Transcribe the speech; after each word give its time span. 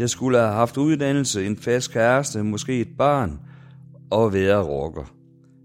Jeg 0.00 0.10
skulle 0.10 0.38
have 0.38 0.52
haft 0.52 0.76
uddannelse, 0.76 1.46
en 1.46 1.56
fast 1.56 1.92
kæreste, 1.92 2.42
måske 2.42 2.80
et 2.80 2.88
barn, 2.98 3.38
og 4.10 4.32
være 4.32 4.62
rocker. 4.62 5.12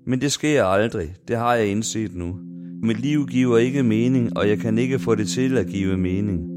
Men 0.08 0.22
det 0.22 0.32
sker 0.32 0.64
aldrig, 0.64 1.16
det 1.28 1.38
har 1.38 1.56
jeg 1.56 1.68
indset 1.68 2.16
nu. 2.16 2.36
Mit 2.84 3.00
liv 3.00 3.28
giver 3.28 3.58
ikke 3.58 3.84
mening, 3.84 4.38
og 4.38 4.50
jeg 4.50 4.60
kan 4.60 4.78
ikke 4.78 5.00
få 5.00 5.16
det 5.16 5.28
til 5.28 5.58
at 5.58 5.68
give 5.68 5.98
mening. 5.98 6.50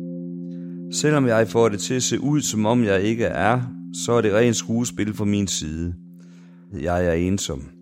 Selvom 0.95 1.27
jeg 1.27 1.49
får 1.49 1.69
det 1.69 1.81
til 1.81 1.95
at 1.95 2.03
se 2.03 2.21
ud, 2.21 2.41
som 2.41 2.67
om 2.67 2.85
jeg 2.85 3.03
ikke 3.03 3.25
er, 3.25 3.61
så 4.05 4.13
er 4.13 4.21
det 4.21 4.35
rent 4.35 4.57
skuespil 4.57 5.15
fra 5.15 5.25
min 5.25 5.47
side. 5.47 5.95
Jeg 6.83 7.07
er 7.07 7.13
ensom. 7.13 7.78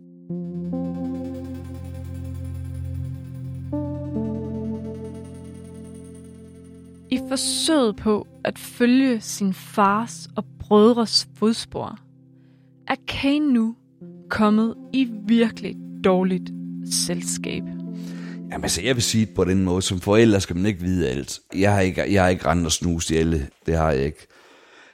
Forsøget 7.28 7.96
på 7.96 8.26
at 8.44 8.58
følge 8.58 9.20
sin 9.20 9.54
fars 9.54 10.28
og 10.36 10.44
brødres 10.60 11.28
fodspor, 11.34 11.98
er 12.88 12.94
Kane 13.08 13.52
nu 13.52 13.76
kommet 14.30 14.74
i 14.92 15.08
virkelig 15.28 15.76
dårligt 16.04 16.50
selskab. 16.92 17.62
Jamen 18.50 18.62
altså, 18.62 18.82
jeg 18.82 18.94
vil 18.94 19.02
sige 19.02 19.26
det 19.26 19.34
på 19.34 19.44
den 19.44 19.64
måde, 19.64 19.82
som 19.82 20.00
forældre 20.00 20.40
skal 20.40 20.56
man 20.56 20.66
ikke 20.66 20.80
vide 20.80 21.08
alt. 21.08 21.40
Jeg 21.54 21.74
har 21.74 21.80
ikke, 21.80 22.12
jeg 22.12 22.22
har 22.22 22.28
ikke 22.28 22.46
rendt 22.46 22.66
og 22.66 22.72
snus 22.72 23.10
i 23.10 23.16
alle, 23.16 23.48
det 23.66 23.76
har 23.76 23.90
jeg 23.90 24.04
ikke. 24.04 24.26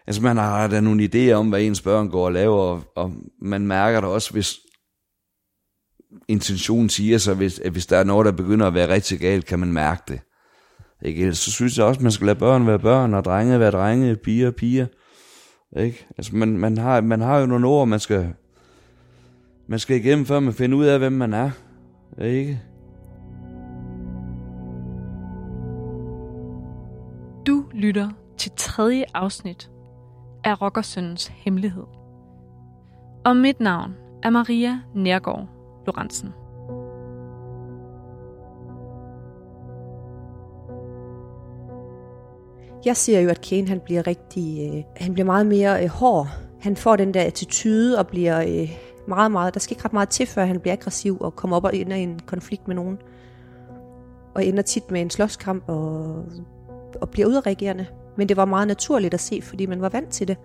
Altså, 0.06 0.22
man 0.22 0.36
har 0.36 0.68
da 0.68 0.80
nogle 0.80 1.08
idéer 1.14 1.32
om, 1.32 1.48
hvad 1.48 1.62
ens 1.62 1.80
børn 1.80 2.08
går 2.08 2.24
og 2.24 2.32
laver, 2.32 2.58
og, 2.58 2.82
og 2.96 3.12
man 3.42 3.66
mærker 3.66 4.00
det 4.00 4.10
også, 4.10 4.32
hvis 4.32 4.58
intentionen 6.28 6.88
siger 6.88 7.18
sig, 7.18 7.34
hvis, 7.34 7.58
at 7.58 7.72
hvis 7.72 7.86
der 7.86 7.96
er 7.96 8.04
noget, 8.04 8.26
der 8.26 8.32
begynder 8.32 8.66
at 8.66 8.74
være 8.74 8.88
rigtig 8.88 9.18
galt, 9.18 9.46
kan 9.46 9.58
man 9.58 9.72
mærke 9.72 10.02
det. 10.08 10.20
Ikke? 11.04 11.34
Så 11.34 11.50
synes 11.50 11.78
jeg 11.78 11.86
også, 11.86 11.98
at 11.98 12.02
man 12.02 12.12
skal 12.12 12.26
lade 12.26 12.38
børn 12.38 12.66
være 12.66 12.78
børn, 12.78 13.14
og 13.14 13.24
drenge 13.24 13.60
være 13.60 13.70
drenge, 13.70 14.16
piger 14.16 14.50
piger. 14.50 14.86
Ikke? 15.76 16.06
Altså, 16.16 16.36
man, 16.36 16.58
man, 16.58 16.78
har, 16.78 17.00
man 17.00 17.20
har 17.20 17.38
jo 17.38 17.46
nogle 17.46 17.66
ord, 17.66 17.88
man 17.88 18.00
skal, 18.00 18.34
man 19.66 19.78
skal 19.78 19.96
igennem, 19.96 20.26
før 20.26 20.40
man 20.40 20.52
finder 20.52 20.78
ud 20.78 20.84
af, 20.84 20.98
hvem 20.98 21.12
man 21.12 21.34
er. 21.34 21.50
Ikke? 22.22 22.60
Du 27.46 27.64
lytter 27.74 28.10
til 28.38 28.52
tredje 28.56 29.04
afsnit 29.14 29.70
af 30.44 30.62
Rockersøndens 30.62 31.26
Hemmelighed. 31.26 31.84
Og 33.24 33.36
mit 33.36 33.60
navn 33.60 33.94
er 34.22 34.30
Maria 34.30 34.80
Nærgaard 34.94 35.48
Lorentzen. 35.86 36.41
Jeg 42.84 42.96
ser 42.96 43.20
jo, 43.20 43.28
at 43.28 43.40
Kane 43.40 43.68
han 43.68 43.80
bliver 43.80 44.06
rigtig, 44.06 44.70
øh, 44.74 44.82
han 44.96 45.12
bliver 45.12 45.26
meget 45.26 45.46
mere 45.46 45.84
øh, 45.84 45.88
hård. 45.88 46.28
Han 46.60 46.76
får 46.76 46.96
den 46.96 47.14
der 47.14 47.22
attitude 47.22 47.98
og 47.98 48.06
bliver 48.06 48.40
øh, 48.40 48.70
meget, 49.08 49.32
meget, 49.32 49.54
der 49.54 49.60
skal 49.60 49.74
ikke 49.74 49.84
ret 49.84 49.92
meget 49.92 50.08
til, 50.08 50.26
før 50.26 50.44
han 50.44 50.60
bliver 50.60 50.72
aggressiv 50.72 51.16
og 51.20 51.36
kommer 51.36 51.56
op 51.56 51.64
og 51.64 51.76
ender 51.76 51.96
i 51.96 52.02
en 52.02 52.20
konflikt 52.26 52.68
med 52.68 52.76
nogen. 52.76 52.98
Og 54.34 54.46
ender 54.46 54.62
tit 54.62 54.90
med 54.90 55.00
en 55.00 55.10
slåskamp 55.10 55.64
og, 55.66 56.24
og 57.00 57.08
bliver 57.10 57.28
udreagerende. 57.28 57.86
Men 58.16 58.28
det 58.28 58.36
var 58.36 58.44
meget 58.44 58.68
naturligt 58.68 59.14
at 59.14 59.20
se, 59.20 59.40
fordi 59.42 59.66
man 59.66 59.80
var 59.80 59.88
vant 59.88 60.08
til 60.08 60.28
det. 60.28 60.36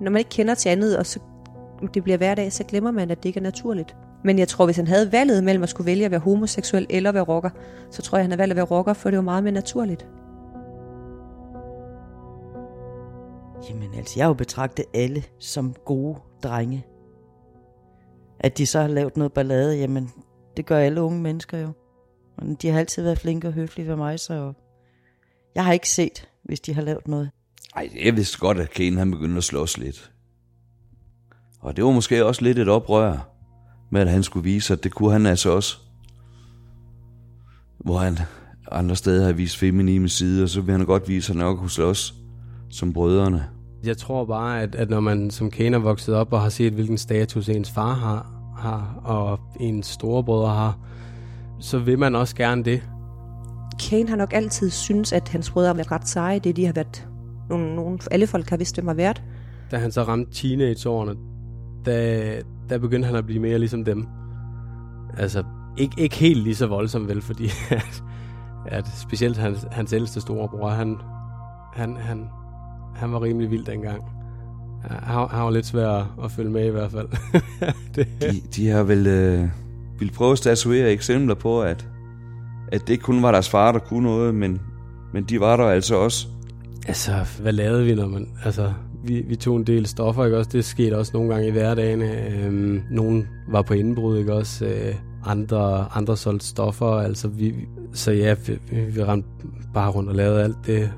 Når 0.00 0.10
man 0.10 0.18
ikke 0.18 0.30
kender 0.30 0.54
til 0.54 0.68
andet, 0.68 0.98
og 0.98 1.06
så 1.06 1.20
det 1.94 2.02
bliver 2.02 2.16
hverdag, 2.16 2.52
så 2.52 2.64
glemmer 2.64 2.90
man, 2.90 3.10
at 3.10 3.18
det 3.18 3.28
ikke 3.28 3.38
er 3.38 3.42
naturligt. 3.42 3.96
Men 4.24 4.38
jeg 4.38 4.48
tror, 4.48 4.64
hvis 4.64 4.76
han 4.76 4.86
havde 4.86 5.12
valget 5.12 5.44
mellem 5.44 5.62
at 5.62 5.68
skulle 5.68 5.86
vælge 5.86 6.04
at 6.04 6.10
være 6.10 6.20
homoseksuel 6.20 6.86
eller 6.90 7.12
være 7.12 7.22
rocker, 7.22 7.50
så 7.90 8.02
tror 8.02 8.18
jeg, 8.18 8.24
han 8.24 8.30
havde 8.30 8.38
valgt 8.38 8.50
at 8.50 8.56
være 8.56 8.64
rocker, 8.64 8.92
for 8.92 9.10
det 9.10 9.16
var 9.16 9.22
meget 9.22 9.44
mere 9.44 9.52
naturligt. 9.52 10.06
Jamen 13.68 13.94
altså, 13.94 14.14
jeg 14.16 14.24
har 14.24 14.28
jo 14.28 14.34
betragtet 14.34 14.84
alle 14.94 15.24
som 15.38 15.74
gode 15.84 16.18
drenge. 16.42 16.86
At 18.40 18.58
de 18.58 18.66
så 18.66 18.80
har 18.80 18.88
lavet 18.88 19.16
noget 19.16 19.32
ballade, 19.32 19.76
jamen, 19.76 20.10
det 20.56 20.66
gør 20.66 20.78
alle 20.78 21.02
unge 21.02 21.20
mennesker 21.20 21.58
jo. 21.58 21.72
Men 22.38 22.54
de 22.54 22.68
har 22.68 22.78
altid 22.78 23.02
været 23.02 23.18
flinke 23.18 23.48
og 23.48 23.52
høflige 23.52 23.88
ved 23.88 23.96
mig, 23.96 24.20
så 24.20 24.52
jeg 25.54 25.64
har 25.64 25.72
ikke 25.72 25.88
set, 25.88 26.28
hvis 26.44 26.60
de 26.60 26.74
har 26.74 26.82
lavet 26.82 27.08
noget. 27.08 27.30
Ej, 27.76 27.90
jeg 28.04 28.16
vidste 28.16 28.38
godt, 28.38 28.58
at 28.58 28.70
Kane 28.70 28.98
han 28.98 29.10
begyndte 29.10 29.36
at 29.36 29.44
slås 29.44 29.78
lidt. 29.78 30.12
Og 31.60 31.76
det 31.76 31.84
var 31.84 31.90
måske 31.90 32.26
også 32.26 32.42
lidt 32.42 32.58
et 32.58 32.68
oprør, 32.68 33.28
med 33.90 34.00
at 34.00 34.08
han 34.08 34.22
skulle 34.22 34.44
vise, 34.44 34.72
at 34.72 34.84
det 34.84 34.94
kunne 34.94 35.12
han 35.12 35.26
altså 35.26 35.50
også. 35.50 35.78
Hvor 37.78 37.98
han 37.98 38.18
andre 38.72 38.96
steder 38.96 39.26
har 39.26 39.32
vist 39.32 39.56
feminine 39.56 40.08
sider, 40.08 40.46
så 40.46 40.60
vil 40.60 40.72
han 40.72 40.86
godt 40.86 41.08
vise, 41.08 41.32
at 41.32 41.36
han 41.36 41.46
nok 41.46 41.58
kunne 41.58 41.70
slås 41.70 42.17
som 42.70 42.92
brødrene. 42.92 43.44
Jeg 43.84 43.96
tror 43.96 44.24
bare, 44.24 44.62
at, 44.62 44.74
at 44.74 44.90
når 44.90 45.00
man 45.00 45.30
som 45.30 45.50
Kane 45.50 45.76
er 45.76 45.80
vokset 45.80 46.14
op 46.14 46.32
og 46.32 46.40
har 46.40 46.48
set, 46.48 46.72
hvilken 46.72 46.98
status 46.98 47.48
ens 47.48 47.70
far 47.70 47.94
har, 47.94 48.26
har 48.58 49.00
og 49.04 49.40
ens 49.60 49.86
storebrødre 49.86 50.48
har, 50.48 50.78
så 51.60 51.78
vil 51.78 51.98
man 51.98 52.14
også 52.14 52.36
gerne 52.36 52.64
det. 52.64 52.82
Kane 53.88 54.08
har 54.08 54.16
nok 54.16 54.32
altid 54.32 54.70
synes, 54.70 55.12
at 55.12 55.28
hans 55.28 55.50
brødre 55.50 55.66
har 55.66 55.74
været 55.74 55.92
ret 55.92 56.08
seje. 56.08 56.38
Det 56.38 56.56
de 56.56 56.66
har 56.66 56.72
været 56.72 57.08
nogle, 57.48 57.76
nogle, 57.76 57.98
alle 58.10 58.26
folk 58.26 58.50
har 58.50 58.56
vidst, 58.56 58.76
hvem 58.76 58.86
har 58.86 58.94
været. 58.94 59.22
Da 59.70 59.76
han 59.76 59.92
så 59.92 60.02
ramte 60.02 60.32
teenageårene, 60.32 61.14
der, 61.84 62.40
der 62.68 62.78
begyndte 62.78 63.06
han 63.06 63.16
at 63.16 63.26
blive 63.26 63.40
mere 63.40 63.58
ligesom 63.58 63.84
dem. 63.84 64.06
Altså, 65.16 65.44
ikke, 65.78 66.00
ikke 66.00 66.16
helt 66.16 66.42
lige 66.42 66.54
så 66.54 66.66
voldsom 66.66 67.08
vel, 67.08 67.22
fordi 67.22 67.44
at, 67.70 68.02
at 68.66 68.86
specielt 68.88 69.36
hans, 69.36 69.66
hans 69.70 69.92
ældste 69.92 70.20
storebror, 70.20 70.68
han, 70.68 70.96
han, 71.74 71.96
han, 71.96 72.28
han 72.98 73.12
var 73.12 73.22
rimelig 73.22 73.50
vild 73.50 73.64
dengang. 73.64 74.02
Han, 74.82 75.28
han 75.30 75.44
var 75.44 75.50
lidt 75.50 75.66
svær 75.66 76.16
at 76.24 76.30
følge 76.30 76.50
med 76.50 76.66
i 76.66 76.70
hvert 76.70 76.92
fald. 76.92 77.08
det. 77.94 78.06
De, 78.20 78.40
de 78.56 78.68
har 78.68 78.82
vel 78.82 79.06
øh, 79.06 79.48
vil 79.98 80.10
prøve 80.10 80.32
at 80.32 80.38
statuere 80.38 80.92
eksempler 80.92 81.34
på, 81.34 81.62
at, 81.62 81.86
at 82.72 82.80
det 82.80 82.90
ikke 82.90 83.04
kun 83.04 83.22
var 83.22 83.32
deres 83.32 83.48
far, 83.48 83.72
der 83.72 83.78
kunne 83.78 84.02
noget, 84.02 84.34
men, 84.34 84.60
men 85.12 85.24
de 85.24 85.40
var 85.40 85.56
der 85.56 85.64
altså 85.64 85.96
også. 85.96 86.26
Altså, 86.88 87.12
hvad 87.40 87.52
lavede 87.52 87.84
vi, 87.84 87.94
når 87.94 88.06
man... 88.06 88.28
Altså, 88.44 88.72
vi, 89.04 89.24
vi 89.28 89.36
tog 89.36 89.56
en 89.56 89.64
del 89.64 89.86
stoffer, 89.86 90.24
ikke 90.24 90.38
også? 90.38 90.50
Det 90.52 90.64
skete 90.64 90.98
også 90.98 91.10
nogle 91.14 91.34
gange 91.34 91.48
i 91.48 91.50
hverdagen. 91.50 92.02
Øhm, 92.02 92.82
nogen 92.90 93.28
var 93.48 93.62
på 93.62 93.74
indbrud, 93.74 94.18
ikke 94.18 94.34
også? 94.34 94.64
Øh, 94.64 94.94
andre, 95.24 95.86
andre 95.94 96.16
solgte 96.16 96.46
stoffer, 96.46 96.86
altså 96.86 97.28
vi... 97.28 97.54
Så 97.92 98.12
ja, 98.12 98.34
vi, 98.46 98.58
vi 98.94 99.02
ramte 99.02 99.28
bare 99.74 99.90
rundt 99.90 100.08
og 100.10 100.14
lavede 100.14 100.42
alt 100.42 100.56
det, 100.66 100.90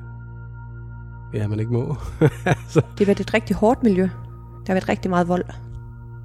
ja, 1.34 1.48
man 1.48 1.60
ikke 1.60 1.72
må. 1.72 1.96
altså. 2.44 2.80
Det 2.80 2.98
har 2.98 3.04
været 3.04 3.20
et 3.20 3.34
rigtig 3.34 3.56
hårdt 3.56 3.82
miljø. 3.82 4.02
Der 4.02 4.66
har 4.66 4.74
været 4.74 4.88
rigtig 4.88 5.10
meget 5.10 5.28
vold. 5.28 5.44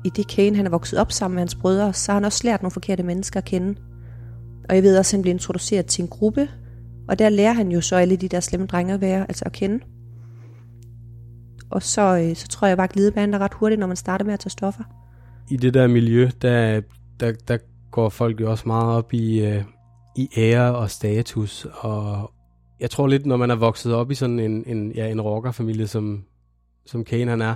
I 0.06 0.10
det 0.10 0.28
Kane, 0.28 0.56
han 0.56 0.66
er 0.66 0.70
vokset 0.70 1.00
op 1.00 1.12
sammen 1.12 1.36
med 1.36 1.42
hans 1.42 1.56
brødre, 1.56 1.94
så 1.94 2.12
har 2.12 2.20
han 2.20 2.26
også 2.26 2.42
lært 2.44 2.62
nogle 2.62 2.72
forkerte 2.72 3.04
mennesker 3.04 3.38
at 3.38 3.46
kende. 3.46 3.76
Og 4.70 4.76
jeg 4.76 4.84
ved 4.84 4.98
også, 4.98 5.10
at 5.10 5.18
han 5.18 5.22
bliver 5.22 5.34
introduceret 5.34 5.86
til 5.86 6.02
en 6.02 6.08
gruppe, 6.08 6.50
og 7.08 7.20
der 7.20 7.30
lærer 7.30 7.54
han 7.54 7.72
jo 7.72 7.82
så 7.82 7.96
alle 7.96 8.16
de 8.16 8.28
der 8.28 8.40
slemme 8.40 8.66
drenge 8.66 8.94
at 8.94 9.02
være, 9.02 9.22
altså 9.22 9.46
at 9.46 9.52
kende. 9.52 9.80
Og 11.70 11.84
så, 11.84 12.18
øh, 12.18 12.36
så 12.36 12.48
tror 12.48 12.68
jeg 12.68 12.78
bare, 12.78 12.88
at 12.88 12.94
glidebanen 12.94 13.34
er 13.34 13.40
ret 13.40 13.54
hurtigt, 13.54 13.80
når 13.80 13.88
man 13.88 13.96
starter 13.96 14.26
med 14.26 14.34
at 14.34 14.40
tage 14.40 14.50
stoffer. 14.50 14.84
I 15.50 15.58
det 15.58 15.74
der 15.74 15.88
miljø, 15.88 16.30
der, 16.42 16.82
der, 17.20 17.34
der 17.48 17.58
går 17.92 18.10
folk 18.10 18.42
jo 18.42 18.52
også 18.52 18.64
meget 18.68 18.98
op 18.98 19.14
i, 19.14 19.46
øh, 19.46 19.64
i 20.16 20.30
ære 20.38 20.76
og 20.76 20.92
status. 20.92 21.68
Og 21.80 22.32
jeg 22.80 22.92
tror 22.92 23.08
lidt, 23.08 23.26
når 23.26 23.38
man 23.38 23.52
er 23.52 23.56
vokset 23.56 23.94
op 23.94 24.12
i 24.12 24.16
sådan 24.16 24.40
en, 24.40 24.64
en, 24.68 24.92
ja, 24.92 25.08
en 25.08 25.22
rockerfamilie, 25.22 25.88
som, 25.88 26.24
som 26.86 27.04
Kane 27.04 27.30
han 27.30 27.42
er, 27.42 27.56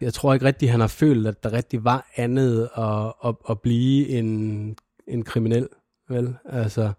jeg 0.00 0.14
tror 0.14 0.34
ikke 0.34 0.46
rigtig, 0.46 0.70
han 0.70 0.80
har 0.80 0.86
følt, 0.86 1.26
at 1.26 1.42
der 1.42 1.52
rigtig 1.52 1.84
var 1.84 2.10
andet 2.16 2.68
at, 2.76 3.12
at, 3.24 3.34
at 3.50 3.60
blive 3.60 4.08
en, 4.08 4.76
en 5.08 5.22
kriminel. 5.22 5.68
Vel? 6.08 6.34
Altså, 6.44 6.92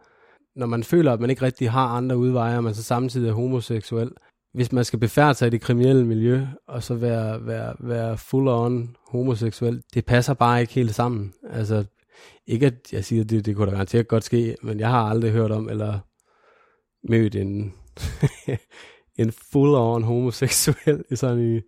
når 0.56 0.66
man 0.66 0.84
føler, 0.84 1.14
at 1.14 1.20
man 1.20 1.30
ikke 1.30 1.42
rigtig 1.42 1.72
har 1.72 1.88
andre 1.88 2.18
udveje, 2.18 2.58
og 2.58 2.64
man 2.64 2.74
så 2.74 2.84
samtidig 2.84 3.30
er 3.30 3.34
homoseksuel, 3.34 4.12
hvis 4.54 4.72
man 4.72 4.86
skal 4.86 5.00
befærde 5.00 5.34
sig 5.34 5.48
i 5.48 5.50
det 5.50 5.62
kriminelle 5.62 6.06
miljø, 6.06 6.46
og 6.68 6.84
så 6.84 6.96
være, 6.96 7.48
være, 7.48 7.74
være 7.80 8.18
full 8.18 8.48
on 8.48 8.96
homoseksuel, 9.08 9.82
det 9.94 10.06
passer 10.06 10.34
bare 10.34 10.62
ikke 10.62 10.74
helt 10.74 10.96
sammen. 10.96 11.34
Altså, 11.50 11.84
ikke 12.48 12.66
at 12.66 12.94
jeg 12.94 13.06
siger, 13.06 13.24
at 13.24 13.30
det, 13.30 13.46
det 13.46 13.56
kunne 13.56 13.66
da 13.66 13.72
garanteret 13.72 14.08
godt 14.08 14.24
ske, 14.24 14.56
men 14.62 14.80
jeg 14.80 14.90
har 14.90 15.10
aldrig 15.10 15.32
hørt 15.32 15.52
om, 15.52 15.70
eller 15.70 16.00
mødt 17.10 17.36
en, 17.36 17.74
en 19.22 19.32
full 19.32 19.76
on 19.76 20.04
homoseksuel 20.04 21.04
sådan 21.16 21.56
i, 21.56 21.62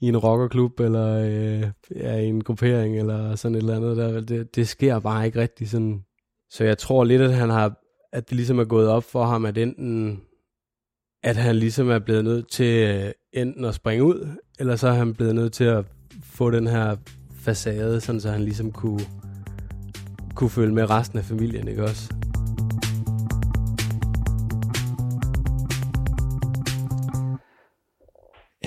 i 0.00 0.08
en 0.08 0.16
rockerklub, 0.16 0.80
eller 0.80 1.18
øh, 1.18 1.70
ja, 1.96 2.16
i 2.16 2.26
en 2.26 2.44
gruppering, 2.44 2.98
eller 2.98 3.36
sådan 3.36 3.54
et 3.54 3.60
eller 3.60 3.76
andet. 3.76 3.96
Der, 3.96 4.20
det, 4.20 4.56
det 4.56 4.68
sker 4.68 4.98
bare 4.98 5.26
ikke 5.26 5.40
rigtig 5.40 5.70
sådan. 5.70 6.04
Så 6.50 6.64
jeg 6.64 6.78
tror 6.78 7.04
lidt, 7.04 7.22
at 7.22 7.34
han 7.34 7.50
har, 7.50 7.74
at 8.12 8.28
det 8.28 8.36
ligesom 8.36 8.58
er 8.58 8.64
gået 8.64 8.88
op 8.88 9.04
for 9.04 9.24
ham, 9.24 9.44
at 9.44 9.58
enten 9.58 10.22
at 11.22 11.36
han 11.36 11.56
ligesom 11.56 11.90
er 11.90 11.98
blevet 11.98 12.24
nødt 12.24 12.50
til 12.50 12.88
øh, 12.88 13.12
enten 13.32 13.64
at 13.64 13.74
springe 13.74 14.04
ud, 14.04 14.28
eller 14.58 14.76
så 14.76 14.88
er 14.88 14.92
han 14.92 15.14
blevet 15.14 15.34
nødt 15.34 15.52
til 15.52 15.64
at 15.64 15.84
få 16.22 16.50
den 16.50 16.66
her 16.66 16.96
facade, 17.34 18.00
sådan 18.00 18.20
så 18.20 18.30
han 18.30 18.42
ligesom 18.42 18.72
kunne, 18.72 19.00
kunne 20.34 20.50
følge 20.50 20.74
med 20.74 20.90
resten 20.90 21.18
af 21.18 21.24
familien, 21.24 21.68
ikke 21.68 21.82
også? 21.82 22.14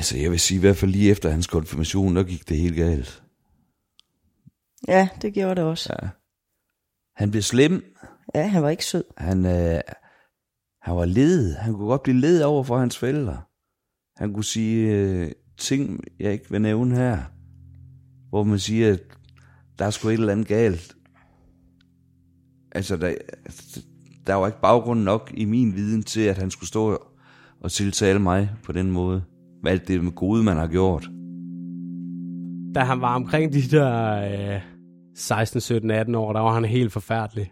Altså, 0.06 0.18
jeg 0.18 0.32
vil 0.32 0.40
sige, 0.40 0.58
i 0.58 0.60
hvert 0.60 0.78
fald 0.78 0.92
lige 0.92 1.12
efter 1.12 1.30
hans 1.30 1.48
konfirmation, 1.48 2.16
der 2.16 2.24
gik 2.24 2.50
det 2.50 2.58
helt 2.58 2.76
galt. 2.76 3.24
Ja, 4.88 5.10
det 5.22 5.34
gjorde 5.34 5.56
det 5.56 5.64
også. 5.64 5.96
Ja. 6.02 6.08
Han 7.16 7.32
blev 7.32 7.42
slem. 7.42 7.96
Ja, 8.36 8.48
han 8.48 8.64
var 8.64 8.70
ikke 8.70 8.86
sød. 8.86 9.04
Han, 9.18 9.46
øh, 9.46 9.82
han 10.82 10.96
var 10.96 11.06
led. 11.06 11.56
Han 11.56 11.74
kunne 11.74 11.88
godt 11.88 12.04
blive 12.04 12.20
led 12.20 12.42
over 12.42 12.64
for 12.64 12.78
hans 12.78 12.98
forældre. 12.98 13.42
Han 14.18 14.34
kunne 14.34 14.44
sige 14.44 14.92
øh, 14.92 15.32
ting, 15.58 16.04
jeg 16.20 16.34
ikke 16.34 16.52
vil 16.52 16.62
nævne 16.62 16.96
her. 16.96 17.24
Hvor 18.30 18.44
man 18.44 18.60
siger, 18.60 18.94
at 18.94 19.02
der 19.80 19.86
er 19.86 19.90
sgu 19.90 20.08
et 20.08 20.14
eller 20.14 20.32
andet 20.32 20.48
galt. 20.48 20.96
Altså, 22.72 22.98
der, 22.98 23.16
der 24.28 24.34
var 24.34 24.48
ikke 24.48 24.62
baggrund 24.62 25.02
nok 25.02 25.32
i 25.34 25.46
min 25.46 25.76
viden 25.76 26.04
til, 26.04 26.22
at 26.22 26.38
han 26.38 26.52
skulle 26.52 26.70
stå 26.70 27.08
og 27.60 27.72
tiltale 27.72 28.20
mig 28.20 28.52
på 28.64 28.72
den 28.72 28.92
måde. 28.92 29.24
Med 29.66 29.72
alt 29.72 29.88
det 29.88 30.04
med 30.04 30.12
gode, 30.12 30.44
man 30.44 30.58
har 30.58 30.68
gjort. 30.68 31.10
Da 32.76 32.80
han 32.80 33.02
var 33.02 33.16
omkring 33.16 33.54
de 33.54 33.62
der 33.62 34.54
øh, 34.56 34.62
16, 35.16 35.62
17, 35.62 35.92
18 35.92 36.16
år, 36.16 36.34
der 36.34 36.40
var 36.40 36.54
han 36.54 36.66
helt 36.66 36.94
forfærdelig. 36.94 37.52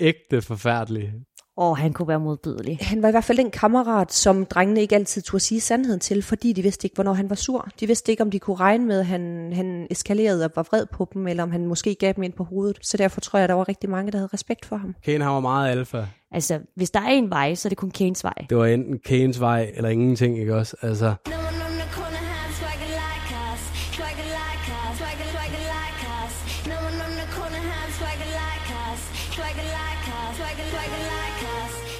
Ægte 0.00 0.42
forfærdelig. 0.42 1.12
Og 1.56 1.78
han 1.78 1.92
kunne 1.92 2.08
være 2.08 2.20
modbydelig. 2.20 2.78
Han 2.80 3.02
var 3.02 3.08
i 3.08 3.10
hvert 3.10 3.24
fald 3.24 3.38
den 3.38 3.50
kammerat, 3.50 4.12
som 4.12 4.46
drengene 4.46 4.80
ikke 4.80 4.94
altid 4.94 5.22
turde 5.22 5.44
sige 5.44 5.60
sandheden 5.60 6.00
til, 6.00 6.22
fordi 6.22 6.52
de 6.52 6.62
vidste 6.62 6.86
ikke, 6.86 6.94
hvornår 6.94 7.12
han 7.12 7.30
var 7.30 7.36
sur. 7.36 7.68
De 7.80 7.86
vidste 7.86 8.12
ikke, 8.12 8.22
om 8.22 8.30
de 8.30 8.38
kunne 8.38 8.56
regne 8.56 8.86
med, 8.86 9.00
at 9.00 9.06
han, 9.06 9.52
han 9.52 9.86
eskalerede 9.90 10.44
og 10.44 10.50
var 10.56 10.62
vred 10.62 10.86
på 10.92 11.08
dem, 11.14 11.26
eller 11.26 11.42
om 11.42 11.50
han 11.50 11.66
måske 11.66 11.94
gav 11.94 12.12
dem 12.12 12.22
ind 12.22 12.32
på 12.32 12.44
hovedet. 12.44 12.78
Så 12.82 12.96
derfor 12.96 13.20
tror 13.20 13.38
jeg, 13.38 13.44
at 13.44 13.48
der 13.48 13.54
var 13.54 13.68
rigtig 13.68 13.90
mange, 13.90 14.12
der 14.12 14.18
havde 14.18 14.30
respekt 14.32 14.64
for 14.64 14.76
ham. 14.76 14.94
Kane 15.04 15.24
han 15.24 15.32
var 15.32 15.40
meget 15.40 15.70
alfa. 15.70 16.06
Altså, 16.32 16.60
hvis 16.76 16.90
der 16.90 17.00
er 17.00 17.08
en 17.08 17.30
vej, 17.30 17.54
så 17.54 17.68
er 17.68 17.70
det 17.70 17.78
kun 17.78 17.90
Kanes 17.90 18.24
vej. 18.24 18.46
Det 18.48 18.56
var 18.56 18.66
enten 18.66 18.98
Kanes 19.06 19.40
vej 19.40 19.72
eller 19.74 19.90
ingenting, 19.90 20.38
ikke 20.38 20.56
også? 20.56 20.76
Altså, 20.82 21.14
No 21.30 21.37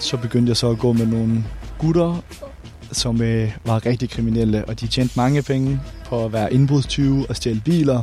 Så 0.08 0.16
begyndte 0.16 0.50
jeg 0.50 0.56
så 0.56 0.70
at 0.70 0.78
gå 0.78 0.93
med 0.93 1.06
nogle 1.06 1.44
gutter, 1.78 2.22
som 2.93 3.22
øh, 3.22 3.52
var 3.64 3.87
rigtig 3.87 4.10
kriminelle, 4.10 4.64
og 4.64 4.81
de 4.81 4.87
tjente 4.87 5.12
mange 5.16 5.43
penge 5.43 5.81
på 6.06 6.25
at 6.25 6.32
være 6.32 6.52
indbrudstyve 6.52 7.26
og 7.28 7.37
stjæle 7.37 7.62
biler. 7.64 8.02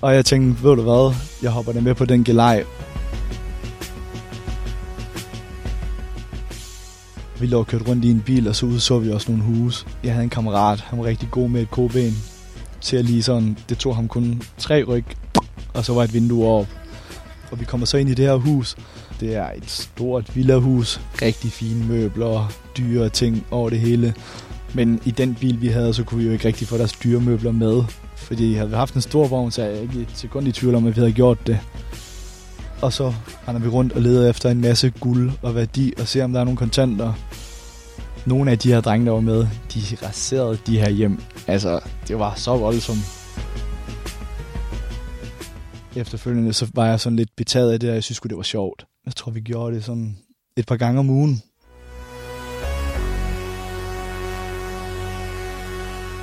Og 0.00 0.14
jeg 0.14 0.24
tænkte, 0.24 0.64
ved 0.64 0.76
du 0.76 0.82
hvad, 0.82 1.14
jeg 1.42 1.50
hopper 1.50 1.72
da 1.72 1.80
med 1.80 1.94
på 1.94 2.04
den 2.04 2.24
gelej. 2.24 2.64
Vi 7.40 7.46
lå 7.46 7.58
og 7.58 7.66
kørte 7.66 7.84
rundt 7.84 8.04
i 8.04 8.10
en 8.10 8.22
bil, 8.26 8.48
og 8.48 8.56
så 8.56 8.66
udså 8.66 8.98
vi 8.98 9.10
også 9.10 9.32
nogle 9.32 9.44
huse. 9.44 9.86
Jeg 10.04 10.12
havde 10.12 10.24
en 10.24 10.30
kammerat, 10.30 10.80
han 10.80 10.98
var 10.98 11.04
rigtig 11.04 11.30
god 11.30 11.48
med 11.48 11.62
et 11.62 11.70
koben. 11.70 12.16
Til 12.80 12.96
at 12.96 13.04
lige 13.04 13.22
sådan, 13.22 13.56
det 13.68 13.78
tog 13.78 13.96
ham 13.96 14.08
kun 14.08 14.42
tre 14.58 14.84
ryg, 14.84 15.04
og 15.74 15.84
så 15.84 15.94
var 15.94 16.02
et 16.02 16.14
vindue 16.14 16.46
op. 16.46 16.66
Og 17.50 17.60
vi 17.60 17.64
kommer 17.64 17.86
så 17.86 17.96
ind 17.96 18.10
i 18.10 18.14
det 18.14 18.24
her 18.24 18.34
hus. 18.34 18.76
Det 19.20 19.36
er 19.36 19.50
et 19.50 19.70
stort 19.70 20.36
villahus, 20.36 21.00
rigtig 21.22 21.52
fine 21.52 21.84
møbler, 21.84 22.52
dyre 22.78 23.08
ting 23.08 23.46
over 23.50 23.70
det 23.70 23.80
hele. 23.80 24.14
Men 24.74 25.00
i 25.04 25.10
den 25.10 25.34
bil, 25.34 25.60
vi 25.60 25.68
havde, 25.68 25.94
så 25.94 26.04
kunne 26.04 26.20
vi 26.20 26.26
jo 26.26 26.32
ikke 26.32 26.44
rigtig 26.44 26.68
få 26.68 26.78
deres 26.78 26.92
dyre 26.92 27.20
møbler 27.20 27.52
med. 27.52 27.82
Fordi 28.16 28.54
havde 28.54 28.70
vi 28.70 28.76
haft 28.76 28.94
en 28.94 29.00
stor 29.00 29.26
vogn, 29.26 29.50
så 29.50 29.62
er 29.62 29.66
jeg 29.66 29.82
ikke 29.82 30.00
et 30.00 30.08
sekund 30.14 30.48
i 30.48 30.52
tvivl 30.52 30.74
om, 30.74 30.86
at 30.86 30.96
vi 30.96 31.00
havde 31.00 31.12
gjort 31.12 31.46
det. 31.46 31.58
Og 32.82 32.92
så 32.92 33.14
render 33.48 33.60
vi 33.60 33.68
rundt 33.68 33.92
og 33.92 34.02
leder 34.02 34.30
efter 34.30 34.50
en 34.50 34.60
masse 34.60 34.90
guld 34.90 35.30
og 35.42 35.54
værdi 35.54 35.92
og 36.00 36.08
ser, 36.08 36.24
om 36.24 36.32
der 36.32 36.40
er 36.40 36.44
nogle 36.44 36.58
kontanter. 36.58 37.12
Nogle 38.26 38.50
af 38.50 38.58
de 38.58 38.72
her 38.72 38.80
drenge, 38.80 39.06
der 39.06 39.12
var 39.12 39.20
med, 39.20 39.46
de 39.74 40.06
raserede 40.06 40.58
de 40.66 40.78
her 40.78 40.90
hjem. 40.90 41.20
Altså, 41.46 41.80
det 42.08 42.18
var 42.18 42.34
så 42.34 42.56
voldsomt. 42.56 43.20
Efterfølgende 45.96 46.52
så 46.52 46.66
var 46.74 46.86
jeg 46.86 47.00
sådan 47.00 47.16
lidt 47.16 47.30
betaget 47.36 47.72
af 47.72 47.80
det, 47.80 47.88
og 47.88 47.94
jeg 47.94 48.04
synes 48.04 48.20
det 48.20 48.36
var 48.36 48.42
sjovt. 48.42 48.89
Jeg 49.06 49.16
tror, 49.16 49.32
vi 49.32 49.40
gjorde 49.40 49.74
det 49.74 49.84
sådan 49.84 50.16
et 50.56 50.66
par 50.66 50.76
gange 50.76 51.00
om 51.00 51.10
ugen. 51.10 51.42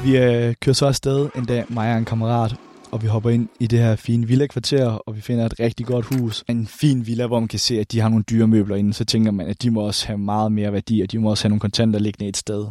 Vi 0.04 0.18
øh, 0.18 0.56
kører 0.62 0.74
så 0.74 0.86
afsted 0.86 1.30
en 1.36 1.46
dag, 1.46 1.66
mig 1.70 1.92
og 1.92 1.98
en 1.98 2.06
kammerat, 2.06 2.56
og 2.92 3.02
vi 3.02 3.08
hopper 3.08 3.30
ind 3.30 3.48
i 3.60 3.68
det 3.68 3.80
her 3.80 3.96
fine 3.96 4.28
villa-kvarter, 4.28 4.86
og 4.88 5.16
vi 5.16 5.22
finder 5.22 5.46
et 5.46 5.60
rigtig 5.60 5.86
godt 5.86 6.06
hus. 6.06 6.44
En 6.50 6.68
fin 6.68 7.08
villa, 7.08 7.28
hvor 7.28 7.40
man 7.40 7.48
kan 7.48 7.60
se, 7.60 7.80
at 7.80 7.92
de 7.92 8.00
har 8.00 8.10
nogle 8.10 8.24
dyre 8.24 8.48
møbler 8.48 8.76
inde. 8.76 8.94
Så 8.94 9.06
tænker 9.06 9.32
man, 9.32 9.48
at 9.48 9.62
de 9.62 9.72
må 9.72 9.82
også 9.82 10.08
have 10.08 10.18
meget 10.18 10.52
mere 10.52 10.74
værdi, 10.74 11.02
og 11.02 11.12
de 11.12 11.20
må 11.20 11.30
også 11.30 11.44
have 11.44 11.50
nogle 11.50 11.60
kontanter 11.60 12.00
liggende 12.00 12.30
et 12.30 12.38
sted. 12.38 12.68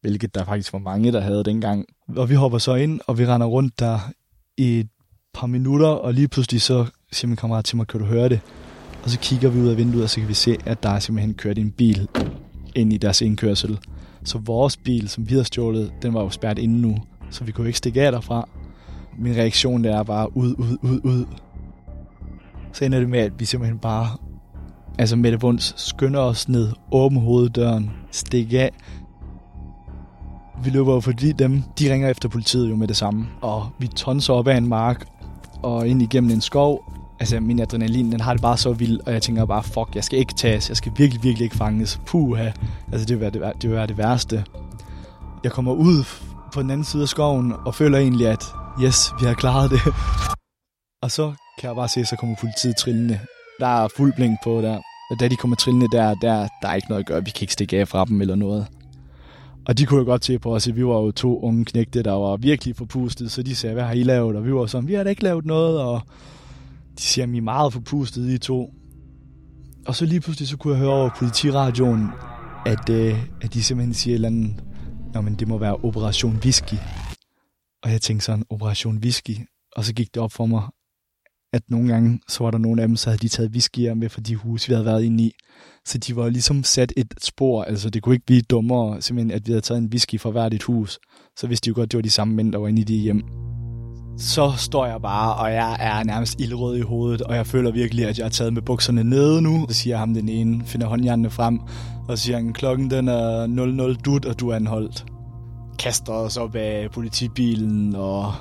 Hvilket 0.00 0.34
der 0.34 0.44
faktisk 0.44 0.72
var 0.72 0.78
mange, 0.78 1.12
der 1.12 1.20
havde 1.20 1.44
dengang. 1.44 1.84
Og 2.16 2.30
vi 2.30 2.34
hopper 2.34 2.58
så 2.58 2.74
ind, 2.74 3.00
og 3.06 3.18
vi 3.18 3.26
render 3.26 3.46
rundt 3.46 3.80
der 3.80 3.98
i 4.56 4.80
et 4.80 4.88
par 5.34 5.46
minutter, 5.46 5.88
og 5.88 6.14
lige 6.14 6.28
pludselig 6.28 6.62
så 6.62 6.86
siger 7.12 7.28
min 7.28 7.36
kammerat 7.36 7.64
til 7.64 7.76
mig, 7.76 7.86
kan 7.86 8.00
du 8.00 8.06
høre 8.06 8.28
det? 8.28 8.40
Og 9.06 9.12
så 9.12 9.18
kigger 9.18 9.48
vi 9.48 9.60
ud 9.60 9.68
af 9.68 9.76
vinduet, 9.76 10.04
og 10.04 10.10
så 10.10 10.20
kan 10.20 10.28
vi 10.28 10.34
se, 10.34 10.56
at 10.64 10.82
der 10.82 10.88
er 10.88 10.98
simpelthen 10.98 11.34
kørt 11.34 11.58
en 11.58 11.70
bil 11.70 12.08
ind 12.74 12.92
i 12.92 12.96
deres 12.96 13.20
indkørsel. 13.20 13.78
Så 14.24 14.38
vores 14.38 14.76
bil, 14.76 15.08
som 15.08 15.28
vi 15.28 15.34
havde 15.34 15.44
stjålet, 15.44 15.92
den 16.02 16.14
var 16.14 16.22
jo 16.22 16.30
spærret 16.30 16.58
inde 16.58 16.80
nu, 16.80 16.96
så 17.30 17.44
vi 17.44 17.52
kunne 17.52 17.66
ikke 17.66 17.78
stikke 17.78 18.02
af 18.02 18.12
derfra. 18.12 18.48
Min 19.18 19.36
reaktion 19.36 19.84
der 19.84 19.96
er 19.96 20.02
bare 20.02 20.36
ud, 20.36 20.54
ud, 20.58 20.76
ud, 20.82 21.00
ud. 21.04 21.24
Så 22.72 22.84
ender 22.84 22.98
det 22.98 23.08
med, 23.08 23.18
at 23.18 23.32
vi 23.38 23.44
simpelthen 23.44 23.78
bare, 23.78 24.06
altså 24.98 25.16
med 25.16 25.32
det 25.32 25.42
vunds, 25.42 25.74
skynder 25.76 26.20
os 26.20 26.48
ned, 26.48 26.72
åbne 26.92 27.20
hoveddøren, 27.20 27.90
stikke 28.10 28.60
af. 28.60 28.70
Vi 30.64 30.70
løber 30.70 30.94
jo 30.94 31.00
forbi 31.00 31.32
dem, 31.32 31.62
de 31.78 31.92
ringer 31.92 32.08
efter 32.08 32.28
politiet 32.28 32.70
jo 32.70 32.76
med 32.76 32.88
det 32.88 32.96
samme. 32.96 33.26
Og 33.42 33.68
vi 33.78 33.86
tonser 33.86 34.34
op 34.34 34.48
ad 34.48 34.58
en 34.58 34.68
mark 34.68 35.06
og 35.62 35.88
ind 35.88 36.02
igennem 36.02 36.30
en 36.30 36.40
skov. 36.40 36.95
Altså 37.20 37.40
min 37.40 37.60
adrenalin, 37.60 38.12
den 38.12 38.20
har 38.20 38.32
det 38.32 38.42
bare 38.42 38.56
så 38.56 38.72
vildt, 38.72 39.02
og 39.06 39.12
jeg 39.12 39.22
tænker 39.22 39.44
bare, 39.44 39.62
fuck, 39.62 39.94
jeg 39.94 40.04
skal 40.04 40.18
ikke 40.18 40.34
tages, 40.34 40.68
jeg 40.68 40.76
skal 40.76 40.92
virkelig, 40.96 41.22
virkelig 41.22 41.44
ikke 41.44 41.56
fanges. 41.56 42.00
Puha, 42.06 42.50
altså 42.92 43.06
det 43.06 43.10
vil 43.10 43.20
være 43.20 43.30
det, 43.30 43.62
det, 43.62 43.70
vil 43.70 43.76
være 43.76 43.86
det 43.86 43.98
værste. 43.98 44.44
Jeg 45.44 45.52
kommer 45.52 45.72
ud 45.72 46.04
på 46.54 46.62
den 46.62 46.70
anden 46.70 46.84
side 46.84 47.02
af 47.02 47.08
skoven 47.08 47.52
og 47.66 47.74
føler 47.74 47.98
egentlig, 47.98 48.28
at 48.28 48.44
yes, 48.82 49.12
vi 49.20 49.26
har 49.26 49.34
klaret 49.34 49.70
det. 49.70 49.80
Og 51.04 51.10
så 51.10 51.32
kan 51.58 51.68
jeg 51.68 51.76
bare 51.76 51.88
se, 51.88 52.04
så 52.04 52.16
kommer 52.16 52.36
politiet 52.40 52.76
trillende. 52.76 53.20
Der 53.60 53.84
er 53.84 53.88
fuld 53.96 54.12
blink 54.12 54.38
på 54.44 54.62
der. 54.62 54.78
Og 55.10 55.20
da 55.20 55.28
de 55.28 55.36
kommer 55.36 55.56
trillende 55.56 55.88
der, 55.92 56.14
der, 56.14 56.48
der 56.62 56.68
er 56.68 56.74
ikke 56.74 56.88
noget 56.88 57.00
at 57.00 57.06
gøre. 57.06 57.24
Vi 57.24 57.30
kan 57.30 57.42
ikke 57.42 57.52
stikke 57.52 57.80
af 57.80 57.88
fra 57.88 58.04
dem 58.04 58.20
eller 58.20 58.34
noget. 58.34 58.66
Og 59.66 59.78
de 59.78 59.86
kunne 59.86 60.00
jo 60.00 60.04
godt 60.04 60.24
se 60.24 60.38
på 60.38 60.54
os, 60.54 60.68
at 60.68 60.76
vi 60.76 60.86
var 60.86 60.94
jo 60.94 61.10
to 61.10 61.40
unge 61.40 61.64
knægte, 61.64 62.02
der 62.02 62.12
var 62.12 62.36
virkelig 62.36 62.76
forpustet. 62.76 63.32
Så 63.32 63.42
de 63.42 63.54
sagde, 63.54 63.74
hvad 63.74 63.84
har 63.84 63.92
I 63.92 64.02
lavet? 64.02 64.36
Og 64.36 64.44
vi 64.44 64.54
var 64.54 64.66
sådan, 64.66 64.88
vi 64.88 64.94
har 64.94 65.04
da 65.04 65.10
ikke 65.10 65.22
lavet 65.22 65.46
noget. 65.46 65.80
Og 65.80 66.00
de 66.98 67.02
ser 67.02 67.26
mig 67.26 67.36
I 67.36 67.40
meget 67.40 67.72
forpustet, 67.72 68.30
I 68.30 68.38
to. 68.38 68.70
Og 69.86 69.94
så 69.94 70.04
lige 70.06 70.20
pludselig, 70.20 70.48
så 70.48 70.56
kunne 70.56 70.72
jeg 70.74 70.80
høre 70.80 70.92
over 70.92 71.10
politiradioen, 71.18 72.08
at, 72.66 72.88
øh, 72.90 73.24
at 73.40 73.54
de 73.54 73.62
simpelthen 73.62 73.94
siger 73.94 74.12
et 74.12 74.14
eller 74.14 74.28
andet, 74.28 74.64
Nå, 75.14 75.20
men 75.20 75.34
det 75.34 75.48
må 75.48 75.58
være 75.58 75.76
Operation 75.76 76.36
Whisky. 76.36 76.74
Og 77.82 77.90
jeg 77.92 78.02
tænkte 78.02 78.26
sådan, 78.26 78.44
Operation 78.50 78.98
Whisky. 78.98 79.36
Og 79.76 79.84
så 79.84 79.94
gik 79.94 80.14
det 80.14 80.22
op 80.22 80.32
for 80.32 80.46
mig, 80.46 80.62
at 81.52 81.62
nogle 81.70 81.92
gange, 81.92 82.20
så 82.28 82.44
var 82.44 82.50
der 82.50 82.58
nogle 82.58 82.82
af 82.82 82.88
dem, 82.88 82.96
så 82.96 83.10
havde 83.10 83.18
de 83.18 83.28
taget 83.28 83.50
whiskyer 83.50 83.94
med 83.94 84.08
fra 84.08 84.20
de 84.20 84.36
huse, 84.36 84.68
vi 84.68 84.74
havde 84.74 84.86
været 84.86 85.04
inde 85.04 85.24
i. 85.24 85.32
Så 85.84 85.98
de 85.98 86.16
var 86.16 86.28
ligesom 86.28 86.64
sat 86.64 86.92
et 86.96 87.14
spor, 87.22 87.62
altså 87.62 87.90
det 87.90 88.02
kunne 88.02 88.14
ikke 88.14 88.26
blive 88.26 88.42
dummere, 88.42 89.02
simpelthen 89.02 89.30
at 89.30 89.46
vi 89.46 89.52
havde 89.52 89.60
taget 89.60 89.78
en 89.78 89.88
whisky 89.88 90.20
fra 90.20 90.30
hvert 90.30 90.54
et 90.54 90.62
hus. 90.62 90.98
Så 91.36 91.46
vidste 91.46 91.64
de 91.64 91.68
jo 91.68 91.74
godt, 91.74 91.92
det 91.92 91.98
var 91.98 92.02
de 92.02 92.10
samme 92.10 92.34
mænd, 92.34 92.52
der 92.52 92.58
var 92.58 92.68
inde 92.68 92.82
i 92.82 92.84
det 92.84 92.96
hjem. 92.96 93.22
Så 94.18 94.52
står 94.56 94.86
jeg 94.86 95.02
bare, 95.02 95.34
og 95.34 95.52
jeg 95.52 95.76
er 95.80 96.04
nærmest 96.04 96.40
ildrød 96.40 96.76
i 96.76 96.80
hovedet, 96.80 97.22
og 97.22 97.36
jeg 97.36 97.46
føler 97.46 97.70
virkelig, 97.70 98.06
at 98.06 98.18
jeg 98.18 98.24
er 98.24 98.28
taget 98.28 98.52
med 98.52 98.62
bukserne 98.62 99.04
nede 99.04 99.42
nu. 99.42 99.66
Så 99.68 99.74
siger 99.74 99.96
ham 99.96 100.14
den 100.14 100.28
ene, 100.28 100.64
finder 100.64 100.86
håndjernene 100.86 101.30
frem, 101.30 101.60
og 102.08 102.18
siger 102.18 102.36
han, 102.36 102.52
klokken 102.52 102.90
den 102.90 103.08
er 103.08 103.46
00 103.46 103.96
dut, 103.96 104.24
og 104.24 104.40
du 104.40 104.48
er 104.48 104.56
anholdt. 104.56 105.06
Kaster 105.78 106.12
os 106.12 106.36
op 106.36 106.54
af 106.54 106.90
politibilen, 106.90 107.96
og 107.96 108.32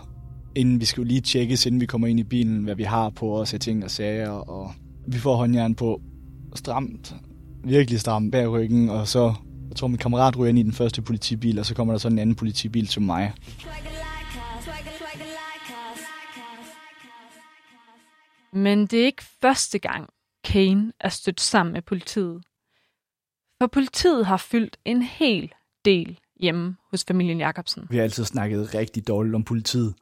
inden 0.55 0.79
vi 0.79 0.85
skal 0.85 1.01
jo 1.01 1.07
lige 1.07 1.21
tjekkes, 1.21 1.65
inden 1.65 1.81
vi 1.81 1.85
kommer 1.85 2.07
ind 2.07 2.19
i 2.19 2.23
bilen, 2.23 2.63
hvad 2.63 2.75
vi 2.75 2.83
har 2.83 3.09
på 3.09 3.39
os 3.39 3.53
af 3.53 3.59
ting 3.59 3.83
og 3.83 3.91
sager, 3.91 4.29
og 4.29 4.71
vi 5.07 5.17
får 5.17 5.35
håndjern 5.35 5.75
på 5.75 6.01
stramt, 6.55 7.15
virkelig 7.63 7.99
stramt 7.99 8.31
bag 8.31 8.49
ryggen, 8.49 8.89
og 8.89 9.07
så, 9.07 9.33
jeg 9.69 9.75
tror 9.75 9.87
min 9.87 9.97
kammerat 9.97 10.37
ryger 10.37 10.49
ind 10.49 10.59
i 10.59 10.63
den 10.63 10.73
første 10.73 11.01
politibil, 11.01 11.59
og 11.59 11.65
så 11.65 11.75
kommer 11.75 11.93
der 11.93 11.97
så 11.97 12.07
en 12.07 12.19
anden 12.19 12.35
politibil 12.35 12.87
til 12.87 13.01
mig. 13.01 13.31
Men 18.55 18.87
det 18.87 19.01
er 19.01 19.05
ikke 19.05 19.23
første 19.41 19.79
gang, 19.79 20.09
Kane 20.43 20.93
er 20.99 21.09
stødt 21.09 21.41
sammen 21.41 21.73
med 21.73 21.81
politiet. 21.81 22.43
For 23.61 23.67
politiet 23.67 24.25
har 24.25 24.37
fyldt 24.37 24.77
en 24.85 25.01
hel 25.01 25.53
del 25.85 26.19
hjemme 26.39 26.75
hos 26.91 27.03
familien 27.07 27.39
Jacobsen. 27.39 27.87
Vi 27.89 27.95
har 27.95 28.03
altid 28.03 28.25
snakket 28.25 28.75
rigtig 28.75 29.07
dårligt 29.07 29.35
om 29.35 29.43
politiet. 29.43 29.95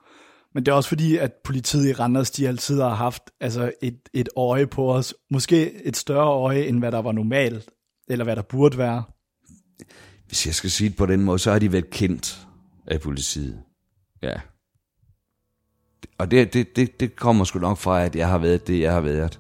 Men 0.54 0.66
det 0.66 0.72
er 0.72 0.76
også 0.76 0.90
fordi, 0.90 1.18
at 1.18 1.34
politiet 1.44 1.90
i 1.90 1.94
Randers, 1.94 2.32
de 2.32 2.48
altid 2.48 2.82
har 2.82 2.96
haft 2.96 3.24
altså 3.40 3.72
et, 3.82 4.00
et 4.14 4.30
øje 4.38 4.68
på 4.68 4.94
os. 4.94 5.16
Måske 5.30 5.86
et 5.86 5.98
større 5.98 6.28
øje, 6.28 6.64
end 6.64 6.80
hvad 6.80 6.92
der 6.92 7.00
var 7.00 7.12
normalt, 7.12 7.70
eller 8.08 8.24
hvad 8.24 8.36
der 8.36 8.42
burde 8.42 8.78
være. 8.78 9.04
Hvis 10.28 10.46
jeg 10.46 10.56
skal 10.56 10.72
sige 10.72 10.90
det 10.90 10.98
på 10.98 11.06
den 11.06 11.22
måde, 11.24 11.40
så 11.40 11.52
har 11.52 11.60
de 11.60 11.72
været 11.72 11.90
kendt 11.90 12.48
af 12.88 13.02
politiet. 13.02 13.64
Ja. 14.22 14.34
Og 16.18 16.32
det, 16.32 16.54
det, 16.54 16.76
det, 16.76 17.00
det 17.00 17.16
kommer 17.16 17.44
sgu 17.44 17.60
nok 17.60 17.78
fra, 17.78 18.04
at 18.04 18.16
jeg 18.16 18.30
har 18.30 18.38
været 18.38 18.68
det, 18.68 18.80
jeg 18.80 18.94
har 18.94 19.02
været. 19.02 19.40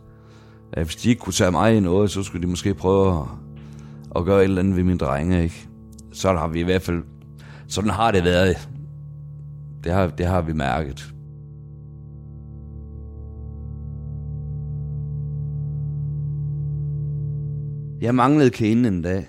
Hvis 0.74 0.96
de 0.96 1.10
ikke 1.10 1.20
kunne 1.20 1.34
tage 1.34 1.52
mig 1.52 1.78
i 1.78 1.80
noget, 1.80 2.12
så 2.12 2.24
skulle 2.24 2.42
de 2.42 2.48
måske 2.48 2.74
prøve 2.74 3.20
at, 3.20 3.28
at 4.16 4.26
gøre 4.26 4.40
et 4.40 4.44
eller 4.44 4.62
andet 4.62 4.76
ved 4.76 4.84
mine 4.84 4.98
drenge, 4.98 5.44
ikke? 5.44 5.68
Så 6.12 6.34
har 6.34 6.48
vi 6.48 6.60
i 6.60 6.64
hvert 6.64 6.82
fald... 6.82 7.04
Sådan 7.68 7.90
har 7.90 8.12
det 8.12 8.24
været. 8.24 8.70
Det 9.84 9.92
har, 9.92 10.08
det 10.08 10.26
har 10.26 10.42
vi 10.42 10.54
mærket. 10.54 11.14
Jeg 18.02 18.16
manglede 18.16 18.50
Kane 18.50 18.88
en 18.88 19.02
dag. 19.02 19.28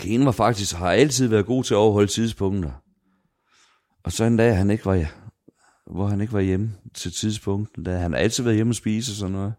Kane 0.00 0.24
var 0.24 0.32
faktisk, 0.32 0.76
har 0.76 0.90
altid 0.90 1.28
været 1.28 1.46
god 1.46 1.64
til 1.64 1.74
at 1.74 1.78
overholde 1.78 2.12
tidspunkter. 2.12 2.70
Og 4.04 4.12
så 4.12 4.24
en 4.24 4.36
dag, 4.36 4.56
han 4.56 4.70
ikke 4.70 4.86
var, 4.86 5.06
hvor 5.90 6.06
han 6.06 6.20
ikke 6.20 6.32
var 6.32 6.40
hjemme 6.40 6.72
til 6.94 7.12
tidspunktet. 7.12 7.86
da 7.86 7.96
han 7.96 8.12
har 8.12 8.18
altid 8.18 8.44
været 8.44 8.56
hjemme 8.56 8.70
og 8.70 8.74
spise 8.74 9.12
og 9.12 9.16
sådan 9.16 9.32
noget. 9.32 9.54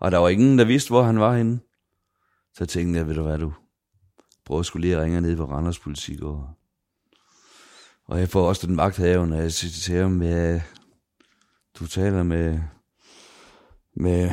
Og 0.00 0.10
der 0.10 0.18
var 0.18 0.28
ingen, 0.28 0.58
der 0.58 0.64
vidste, 0.64 0.90
hvor 0.90 1.02
han 1.02 1.20
var 1.20 1.36
henne. 1.36 1.60
Så 2.54 2.66
tænkte 2.66 2.98
jeg, 2.98 3.08
ved 3.08 3.14
du 3.14 3.22
hvad 3.22 3.38
du, 3.38 3.52
prøv 4.44 4.58
at 4.58 4.66
skulle 4.66 4.88
lige 4.88 5.02
ringe 5.02 5.20
ned 5.20 5.36
på 5.36 5.44
Randers 5.44 5.78
politik. 5.78 6.22
Og, 6.22 6.48
og 8.04 8.20
jeg 8.20 8.28
får 8.28 8.48
også 8.48 8.66
den 8.66 8.76
magthavende, 8.76 9.36
at 9.36 9.42
jeg 9.42 9.52
siger 9.52 9.72
til 9.72 10.02
ham, 10.02 10.22
ja, 10.22 10.60
du 11.78 11.86
taler 11.86 12.22
med, 12.22 12.60
med 13.96 14.30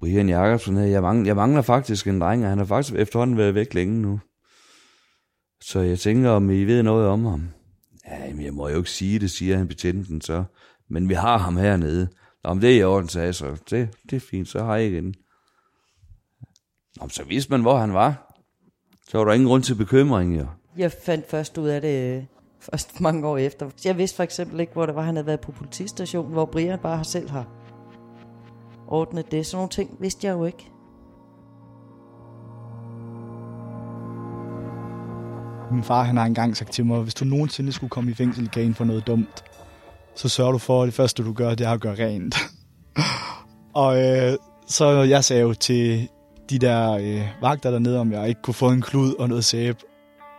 Brian 0.00 0.28
Jacobsen 0.28 0.76
her. 0.76 0.84
Jeg 0.84 1.02
mangler, 1.02 1.26
jeg 1.26 1.36
mangler 1.36 1.62
faktisk 1.62 2.06
en 2.06 2.20
dreng, 2.20 2.44
og 2.44 2.48
han 2.48 2.58
har 2.58 2.64
faktisk 2.64 2.94
efterhånden 2.94 3.36
været 3.36 3.54
væk 3.54 3.74
længe 3.74 4.02
nu. 4.02 4.20
Så 5.60 5.80
jeg 5.80 5.98
tænker, 5.98 6.30
om 6.30 6.50
I 6.50 6.64
ved 6.64 6.82
noget 6.82 7.08
om 7.08 7.24
ham. 7.24 7.48
Jamen, 8.34 8.46
jeg 8.46 8.54
må 8.54 8.68
jo 8.68 8.76
ikke 8.76 8.90
sige 8.90 9.18
det, 9.18 9.30
siger 9.30 9.56
han 9.56 9.68
betjenten 9.68 10.20
så. 10.20 10.44
Men 10.88 11.08
vi 11.08 11.14
har 11.14 11.38
ham 11.38 11.56
hernede. 11.56 12.08
Nå, 12.44 12.54
men 12.54 12.62
det 12.62 12.70
er 12.70 12.76
i 12.76 12.84
orden, 12.84 13.08
sagde 13.08 13.26
jeg 13.26 13.34
så. 13.34 13.56
Det, 13.70 13.88
det 14.10 14.16
er 14.16 14.20
fint, 14.20 14.48
så 14.48 14.64
har 14.64 14.76
jeg 14.76 14.86
igen. 14.86 15.14
Nå, 16.96 17.00
men 17.00 17.10
så 17.10 17.24
vidste 17.24 17.50
man, 17.50 17.60
hvor 17.60 17.78
han 17.78 17.92
var. 17.92 18.34
Så 19.08 19.18
var 19.18 19.24
der 19.24 19.32
ingen 19.32 19.48
grund 19.48 19.62
til 19.62 19.74
bekymring, 19.74 20.38
jo. 20.38 20.46
Jeg 20.76 20.92
fandt 20.92 21.30
først 21.30 21.58
ud 21.58 21.68
af 21.68 21.80
det 21.80 22.16
øh, 22.16 22.24
først 22.60 23.00
mange 23.06 23.26
år 23.26 23.38
efter. 23.38 23.70
Jeg 23.84 23.98
vidste 23.98 24.16
for 24.16 24.22
eksempel 24.22 24.60
ikke, 24.60 24.72
hvor 24.72 24.86
det 24.86 24.94
var, 24.94 25.02
han 25.02 25.16
havde 25.16 25.26
været 25.26 25.40
på 25.40 25.52
politistationen, 25.52 26.32
hvor 26.32 26.44
Brian 26.44 26.78
bare 26.78 27.04
selv 27.04 27.30
har 27.30 27.48
ordnet 28.88 29.30
det. 29.30 29.46
Sådan 29.46 29.56
nogle 29.56 29.70
ting 29.70 29.96
vidste 30.00 30.26
jeg 30.26 30.32
jo 30.32 30.44
ikke. 30.44 30.70
Min 35.70 35.82
far 35.82 36.02
han 36.02 36.16
har 36.16 36.24
engang 36.24 36.56
sagt 36.56 36.72
til 36.72 36.86
mig, 36.86 37.00
hvis 37.00 37.14
du 37.14 37.24
nogensinde 37.24 37.72
skulle 37.72 37.90
komme 37.90 38.10
i 38.10 38.14
fængsel 38.14 38.44
igen 38.44 38.74
for 38.74 38.84
noget 38.84 39.06
dumt, 39.06 39.44
så 40.14 40.28
sørger 40.28 40.52
du 40.52 40.58
for, 40.58 40.82
at 40.82 40.86
det 40.86 40.94
første 40.94 41.22
du 41.22 41.32
gør, 41.32 41.54
det 41.54 41.66
er 41.66 41.70
at 41.70 41.80
gøre 41.80 42.06
rent. 42.06 42.36
og 43.84 44.02
øh, 44.02 44.38
så 44.66 45.02
jeg 45.02 45.24
sagde 45.24 45.42
jo 45.42 45.54
til 45.54 46.08
de 46.50 46.58
der 46.58 46.92
øh, 46.92 47.22
vagter 47.40 47.70
dernede, 47.70 48.00
om 48.00 48.12
jeg 48.12 48.28
ikke 48.28 48.42
kunne 48.42 48.54
få 48.54 48.70
en 48.70 48.82
klud 48.82 49.14
og 49.14 49.28
noget 49.28 49.44
sæbe. 49.44 49.78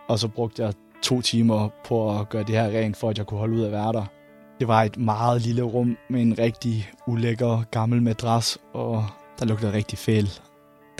Og 0.08 0.18
så 0.18 0.28
brugte 0.28 0.62
jeg 0.62 0.72
to 1.02 1.20
timer 1.20 1.68
på 1.84 2.18
at 2.20 2.28
gøre 2.28 2.42
det 2.42 2.54
her 2.54 2.68
rent, 2.68 2.96
for 2.96 3.10
at 3.10 3.18
jeg 3.18 3.26
kunne 3.26 3.38
holde 3.38 3.54
ud 3.54 3.60
af 3.60 3.72
være 3.72 3.92
der. 3.92 4.04
Det 4.60 4.68
var 4.68 4.82
et 4.82 4.96
meget 4.96 5.42
lille 5.42 5.62
rum 5.62 5.96
med 6.10 6.22
en 6.22 6.38
rigtig 6.38 6.90
ulækker 7.06 7.62
gammel 7.70 8.02
madras, 8.02 8.58
og 8.74 9.04
der 9.38 9.46
lugtede 9.46 9.72
rigtig 9.72 9.98
fæl. 9.98 10.30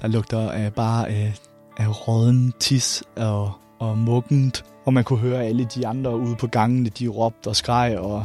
Der 0.03 0.09
lugter 0.09 0.51
af 0.51 0.75
bare 0.75 1.09
af, 1.09 1.35
af 1.77 2.09
råden 2.09 2.53
tis 2.61 3.05
og, 3.17 3.53
og 3.79 3.99
muggent, 3.99 4.65
og 4.85 4.95
man 4.95 5.05
kunne 5.05 5.19
høre 5.19 5.45
alle 5.45 5.65
de 5.75 5.87
andre 5.87 6.19
ude 6.19 6.37
på 6.37 6.47
gangene, 6.47 6.89
de 6.89 7.09
råbte 7.09 7.49
og 7.49 7.57
skreg, 7.57 7.99
og 7.99 8.25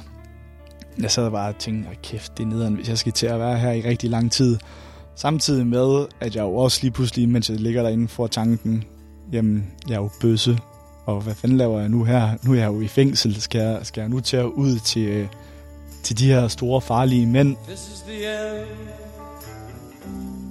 jeg 1.02 1.12
sad 1.12 1.32
bare 1.32 1.50
og 1.50 1.58
tænkte, 1.58 1.90
"Ej, 1.90 1.96
kæft, 2.04 2.38
det 2.38 2.44
er 2.44 2.48
nederen, 2.48 2.74
hvis 2.74 2.90
jeg 2.90 2.98
skal 2.98 3.12
til 3.12 3.28
at 3.28 3.40
være 3.40 3.58
her 3.58 3.72
i 3.72 3.82
rigtig 3.82 4.10
lang 4.10 4.32
tid. 4.32 4.58
Samtidig 5.16 5.68
med, 5.68 6.06
at 6.20 6.36
jeg 6.36 6.42
jo 6.42 6.56
også 6.56 6.80
lige 6.82 6.92
pludselig, 6.92 7.30
mens 7.30 7.50
jeg 7.50 7.60
ligger 7.60 7.84
derinde 7.84 8.08
for 8.08 8.28
tanken, 8.28 8.84
jamen, 9.32 9.72
jeg 9.88 9.96
er 9.96 10.00
jo 10.02 10.10
bøsse, 10.22 10.60
og 11.06 11.22
hvad 11.22 11.36
fanden 11.36 11.58
laver 11.58 11.80
jeg 11.80 11.90
nu 11.90 12.04
her? 12.04 12.30
Nu 12.44 12.52
er 12.52 12.58
jeg 12.58 12.68
jo 12.68 12.82
i 12.82 12.88
fængsel, 12.88 13.42
skal 13.42 13.62
jeg, 13.62 13.80
skal 13.84 14.02
jeg 14.02 14.10
nu 14.10 14.20
til 14.20 14.38
at 14.38 14.46
ud 14.46 14.80
til, 14.80 15.02
øh, 15.02 15.28
til 16.04 16.20
de 16.20 16.28
her 16.28 16.48
store 16.48 16.82
farlige 16.82 17.26
mænd? 17.26 17.56
This 17.68 17.80
is 17.94 18.02
the 18.02 18.16
end, 18.16 18.68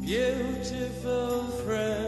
beautiful 0.07 1.65
friend. 1.67 2.00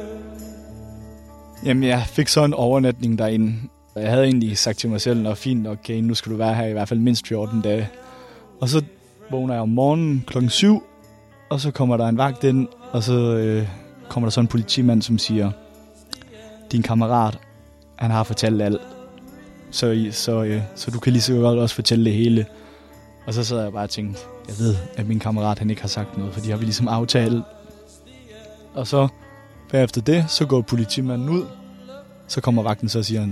Jamen, 1.65 1.83
jeg 1.83 2.03
fik 2.07 2.29
så 2.29 2.45
en 2.45 2.55
overnatning 2.55 3.19
derinde. 3.19 3.55
Jeg 3.97 4.11
havde 4.11 4.25
egentlig 4.25 4.59
sagt 4.59 4.79
til 4.79 4.91
mig 4.91 5.01
selv, 5.01 5.29
at 5.29 5.39
fint, 5.39 5.67
okay, 5.67 6.01
nu 6.01 6.15
skal 6.15 6.33
du 6.33 6.37
være 6.37 6.55
her 6.55 6.67
i 6.67 6.73
hvert 6.73 6.89
fald 6.89 7.01
mindst 7.01 7.29
14 7.29 7.61
dage. 7.61 7.89
Og 8.61 8.69
så 8.69 8.85
vågner 9.31 9.55
jeg 9.55 9.63
om 9.63 9.69
morgenen 9.69 10.25
klokken 10.27 10.51
7, 10.51 10.83
og 11.51 11.61
så 11.61 11.71
kommer 11.71 11.97
der 11.97 12.09
en 12.09 12.19
vagt 12.19 12.45
ind, 12.45 12.69
og 12.93 13.03
så 13.03 13.37
øh, 13.37 13.69
kommer 14.09 14.27
der 14.27 14.31
så 14.31 14.41
en 14.41 14.47
politimand, 14.47 15.03
som 15.03 15.19
siger, 15.19 15.51
din 16.73 16.83
kammerat, 16.83 17.39
han 17.97 18.11
har 18.11 18.25
fortalt 18.25 18.63
alt. 18.63 18.81
Så, 19.71 20.09
så, 20.11 20.43
øh, 20.43 20.63
så 20.75 20.91
du 20.91 21.01
kan 21.01 21.13
lige 21.13 21.23
så 21.23 21.35
godt 21.35 21.59
også 21.59 21.75
fortælle 21.75 22.05
det 22.05 22.13
hele. 22.13 22.47
Og 23.27 23.35
så 23.35 23.45
sad 23.45 23.63
jeg 23.63 23.73
bare 23.73 23.85
og 23.85 23.91
tænkte, 23.91 24.21
jeg 24.49 24.59
ved, 24.59 24.77
at 24.97 25.09
min 25.09 25.19
kammerat 25.19 25.59
han 25.59 25.71
ikke 25.71 25.83
har 25.83 25.89
sagt 25.89 26.19
noget, 26.19 26.35
fordi 26.35 26.51
har 26.51 26.57
vi 26.57 26.65
ligesom 26.65 26.89
aftalt. 26.89 27.45
Og 28.75 28.87
så 28.87 29.09
bagefter 29.73 30.01
det, 30.01 30.25
så 30.29 30.47
går 30.47 30.61
politimanden 30.61 31.29
ud, 31.29 31.45
så 32.27 32.41
kommer 32.41 32.63
vagten 32.63 32.89
så 32.89 32.99
og 32.99 33.05
siger, 33.05 33.27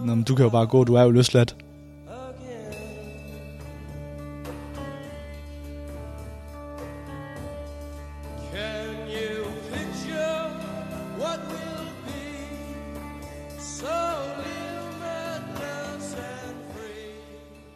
Nå, 0.00 0.14
men 0.14 0.22
du 0.22 0.34
kan 0.34 0.44
jo 0.44 0.50
bare 0.50 0.66
gå, 0.66 0.84
du 0.84 0.94
er 0.94 1.02
jo 1.02 1.10
løsladt. 1.10 1.56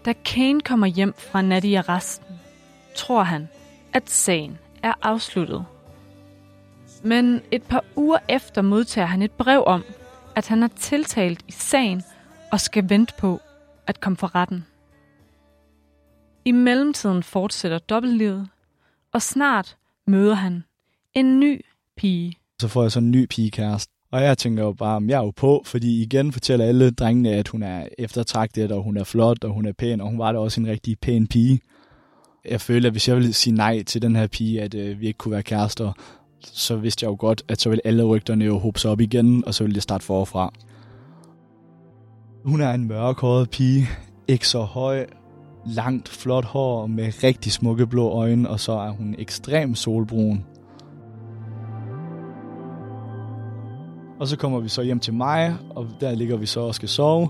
Da 0.05 0.13
Kane 0.25 0.61
kommer 0.61 0.87
hjem 0.87 1.15
fra 1.19 1.43
nat 1.43 1.65
i 1.65 1.75
arresten, 1.75 2.27
tror 2.97 3.23
han, 3.23 3.49
at 3.93 4.11
sagen 4.11 4.59
er 4.83 4.93
afsluttet. 5.03 5.65
Men 7.05 7.41
et 7.51 7.63
par 7.63 7.85
uger 7.97 8.19
efter 8.29 8.63
modtager 8.63 9.07
han 9.07 9.23
et 9.23 9.31
brev 9.31 9.63
om, 9.67 9.85
at 10.37 10.49
han 10.49 10.63
er 10.63 10.69
tiltalt 10.69 11.45
i 11.49 11.53
sagen 11.53 12.03
og 12.53 12.61
skal 12.61 12.89
vente 12.89 13.15
på 13.19 13.41
at 13.87 14.01
komme 14.01 14.17
for 14.17 14.35
retten. 14.35 14.65
I 16.45 16.53
mellemtiden 16.53 17.23
fortsætter 17.23 17.79
dobbeltlivet, 17.79 18.49
og 19.13 19.23
snart 19.23 19.77
møder 20.07 20.35
han 20.35 20.65
en 21.15 21.41
ny 21.41 21.65
pige. 21.97 22.35
Så 22.61 22.69
får 22.69 22.83
jeg 22.83 22.93
så 22.93 22.99
en 22.99 23.11
ny 23.11 23.27
pigekæreste. 23.27 23.93
Og 24.13 24.23
jeg 24.23 24.39
tænker 24.39 24.63
jo 24.63 24.73
bare, 24.73 24.97
at 24.97 25.03
jeg 25.09 25.19
er 25.19 25.25
jo 25.25 25.31
på, 25.31 25.63
fordi 25.67 26.03
igen 26.03 26.33
fortæller 26.33 26.65
alle 26.67 26.91
drengene, 26.91 27.31
at 27.31 27.49
hun 27.49 27.63
er 27.63 27.89
eftertragtet, 27.99 28.73
og 28.73 28.83
hun 28.83 28.97
er 28.97 29.05
flot, 29.05 29.45
og 29.45 29.51
hun 29.51 29.67
er 29.67 29.73
pæn, 29.73 30.01
og 30.01 30.09
hun 30.09 30.19
var 30.19 30.33
da 30.33 30.39
også 30.39 30.61
en 30.61 30.67
rigtig 30.67 30.99
pæn 30.99 31.27
pige. 31.27 31.61
Jeg 32.45 32.61
føler, 32.61 32.89
at 32.89 32.93
hvis 32.93 33.09
jeg 33.09 33.17
ville 33.17 33.33
sige 33.33 33.55
nej 33.55 33.83
til 33.83 34.03
den 34.03 34.17
her 34.17 34.27
pige, 34.27 34.63
at 34.63 34.75
øh, 34.75 35.01
vi 35.01 35.07
ikke 35.07 35.19
kunne 35.19 35.33
være 35.33 35.43
kærester, 35.43 35.93
så 36.47 36.77
vidste 36.77 37.05
jeg 37.05 37.11
jo 37.11 37.17
godt, 37.19 37.43
at 37.49 37.61
så 37.61 37.69
ville 37.69 37.87
alle 37.87 38.03
rygterne 38.03 38.45
jo 38.45 38.59
hobe 38.59 38.81
sig 38.81 38.91
op 38.91 39.01
igen, 39.01 39.47
og 39.47 39.55
så 39.55 39.65
ville 39.65 39.75
det 39.75 39.83
starte 39.83 40.05
forfra. 40.05 40.53
Hun 42.45 42.61
er 42.61 42.73
en 42.73 42.89
mørkhåret 42.89 43.51
pige, 43.51 43.89
ikke 44.29 44.49
så 44.49 44.61
høj, 44.61 45.07
langt, 45.67 46.09
flot 46.09 46.45
hår 46.45 46.87
med 46.87 47.25
rigtig 47.25 47.53
smukke 47.53 47.87
blå 47.87 48.09
øjne, 48.09 48.51
og 48.51 48.61
så 48.61 48.73
er 48.73 48.91
hun 48.91 49.15
ekstrem 49.19 49.75
solbrun. 49.75 50.45
Og 54.21 54.29
så 54.29 54.37
kommer 54.37 54.61
vi 54.61 54.69
så 54.69 54.83
hjem 54.83 55.01
til 55.01 55.15
mig, 55.15 55.57
og 55.71 55.87
der 56.01 56.15
ligger 56.15 56.37
vi 56.37 56.47
så 56.47 56.61
og 56.61 56.75
skal 56.75 56.89
sove. 56.89 57.29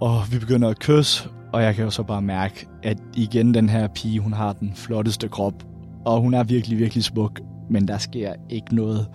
Og 0.00 0.32
vi 0.32 0.38
begynder 0.38 0.68
at 0.68 0.78
kysse, 0.78 1.28
og 1.52 1.62
jeg 1.62 1.74
kan 1.74 1.84
jo 1.84 1.90
så 1.90 2.02
bare 2.02 2.22
mærke, 2.22 2.66
at 2.82 2.98
igen 3.16 3.54
den 3.54 3.68
her 3.68 3.88
pige, 3.88 4.20
hun 4.20 4.32
har 4.32 4.52
den 4.52 4.72
flotteste 4.74 5.28
krop. 5.28 5.54
Og 6.04 6.20
hun 6.20 6.34
er 6.34 6.44
virkelig, 6.44 6.78
virkelig 6.78 7.04
smuk, 7.04 7.40
men 7.72 7.88
der 7.88 7.98
sker 7.98 8.32
ikke 8.50 8.74
noget. 8.74 9.06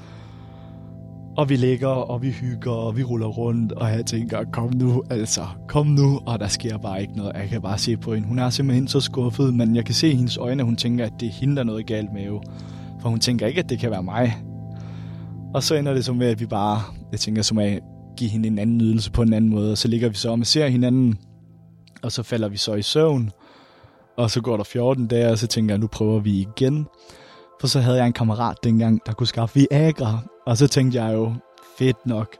Og 1.37 1.49
vi 1.49 1.55
ligger, 1.55 1.87
og 1.87 2.21
vi 2.21 2.31
hygger, 2.31 2.71
og 2.71 2.97
vi 2.97 3.03
ruller 3.03 3.27
rundt, 3.27 3.71
og 3.71 3.89
jeg 3.91 4.05
tænker, 4.05 4.43
kom 4.51 4.73
nu, 4.73 5.03
altså, 5.09 5.41
kom 5.67 5.87
nu. 5.87 6.19
Og 6.25 6.39
der 6.39 6.47
sker 6.47 6.77
bare 6.77 7.01
ikke 7.01 7.13
noget. 7.13 7.31
Jeg 7.35 7.49
kan 7.49 7.61
bare 7.61 7.77
se 7.77 7.97
på 7.97 8.13
hende. 8.13 8.27
Hun 8.27 8.39
er 8.39 8.49
simpelthen 8.49 8.87
så 8.87 8.99
skuffet, 8.99 9.53
men 9.53 9.75
jeg 9.75 9.85
kan 9.85 9.95
se 9.95 10.09
i 10.11 10.15
hendes 10.15 10.37
øjne, 10.37 10.61
at 10.61 10.65
hun 10.65 10.75
tænker, 10.75 11.05
at 11.05 11.13
det 11.19 11.27
er 11.27 11.31
hende, 11.31 11.55
der 11.55 11.61
er 11.61 11.65
noget 11.65 11.85
galt 11.85 12.13
med. 12.13 12.25
Jo. 12.25 12.41
For 13.01 13.09
hun 13.09 13.19
tænker 13.19 13.47
ikke, 13.47 13.59
at 13.59 13.69
det 13.69 13.79
kan 13.79 13.91
være 13.91 14.03
mig. 14.03 14.37
Og 15.53 15.63
så 15.63 15.75
ender 15.75 15.93
det 15.93 16.05
så 16.05 16.13
med, 16.13 16.27
at 16.27 16.39
vi 16.39 16.45
bare, 16.45 16.81
jeg 17.11 17.19
tænker 17.19 17.41
som 17.41 17.57
at 17.57 17.79
give 18.17 18.29
hende 18.29 18.47
en 18.47 18.59
anden 18.59 18.77
nydelse 18.77 19.11
på 19.11 19.21
en 19.21 19.33
anden 19.33 19.51
måde. 19.51 19.71
Og 19.71 19.77
så 19.77 19.87
ligger 19.87 20.09
vi 20.09 20.15
så 20.15 20.31
og 20.31 20.45
ser 20.45 20.67
hinanden, 20.67 21.17
og 22.01 22.11
så 22.11 22.23
falder 22.23 22.47
vi 22.47 22.57
så 22.57 22.73
i 22.73 22.81
søvn. 22.81 23.31
Og 24.17 24.31
så 24.31 24.41
går 24.41 24.57
der 24.57 24.63
14 24.63 25.07
dage, 25.07 25.31
og 25.31 25.37
så 25.37 25.47
tænker 25.47 25.73
jeg, 25.73 25.79
nu 25.79 25.87
prøver 25.87 26.19
vi 26.19 26.31
igen. 26.31 26.87
For 27.59 27.67
så 27.67 27.79
havde 27.79 27.97
jeg 27.97 28.07
en 28.07 28.13
kammerat 28.13 28.57
dengang, 28.63 29.01
der 29.05 29.13
kunne 29.13 29.27
skaffe 29.27 29.59
Viagra. 29.59 30.19
Og 30.45 30.57
så 30.57 30.67
tænkte 30.67 31.03
jeg 31.03 31.13
jo, 31.13 31.33
fedt 31.77 32.05
nok. 32.05 32.35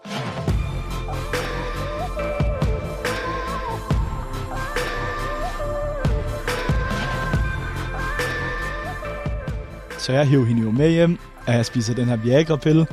Så 9.97 10.13
jeg 10.13 10.27
hiver 10.27 10.45
hende 10.45 10.61
jo 10.61 10.71
med 10.71 10.91
hjem, 10.91 11.19
og 11.47 11.53
jeg 11.53 11.65
spiser 11.65 11.93
den 11.93 12.05
her 12.05 12.15
Viagra-pille, 12.15 12.87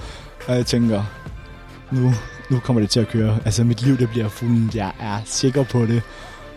og 0.48 0.54
jeg 0.54 0.66
tænker, 0.66 1.02
nu, 1.92 2.10
nu 2.50 2.60
kommer 2.60 2.80
det 2.80 2.90
til 2.90 3.00
at 3.00 3.08
køre. 3.08 3.38
Altså 3.44 3.64
mit 3.64 3.82
liv 3.82 3.98
det 3.98 4.08
bliver 4.08 4.28
fuldt, 4.28 4.74
jeg 4.74 4.92
er 5.00 5.20
sikker 5.24 5.64
på 5.64 5.86
det. 5.86 6.02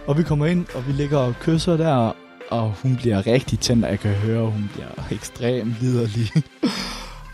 Og 0.07 0.17
vi 0.17 0.23
kommer 0.23 0.45
ind, 0.45 0.65
og 0.75 0.87
vi 0.87 0.91
ligger 0.91 1.17
og 1.17 1.33
kysser 1.41 1.77
der, 1.77 2.11
og 2.51 2.73
hun 2.83 2.95
bliver 2.95 3.27
rigtig 3.27 3.59
tændt, 3.59 3.85
og 3.85 3.91
jeg 3.91 3.99
kan 3.99 4.11
høre, 4.11 4.45
at 4.45 4.51
hun 4.51 4.69
bliver 4.73 4.87
ekstremt 5.11 5.75
liderlig. 5.81 6.29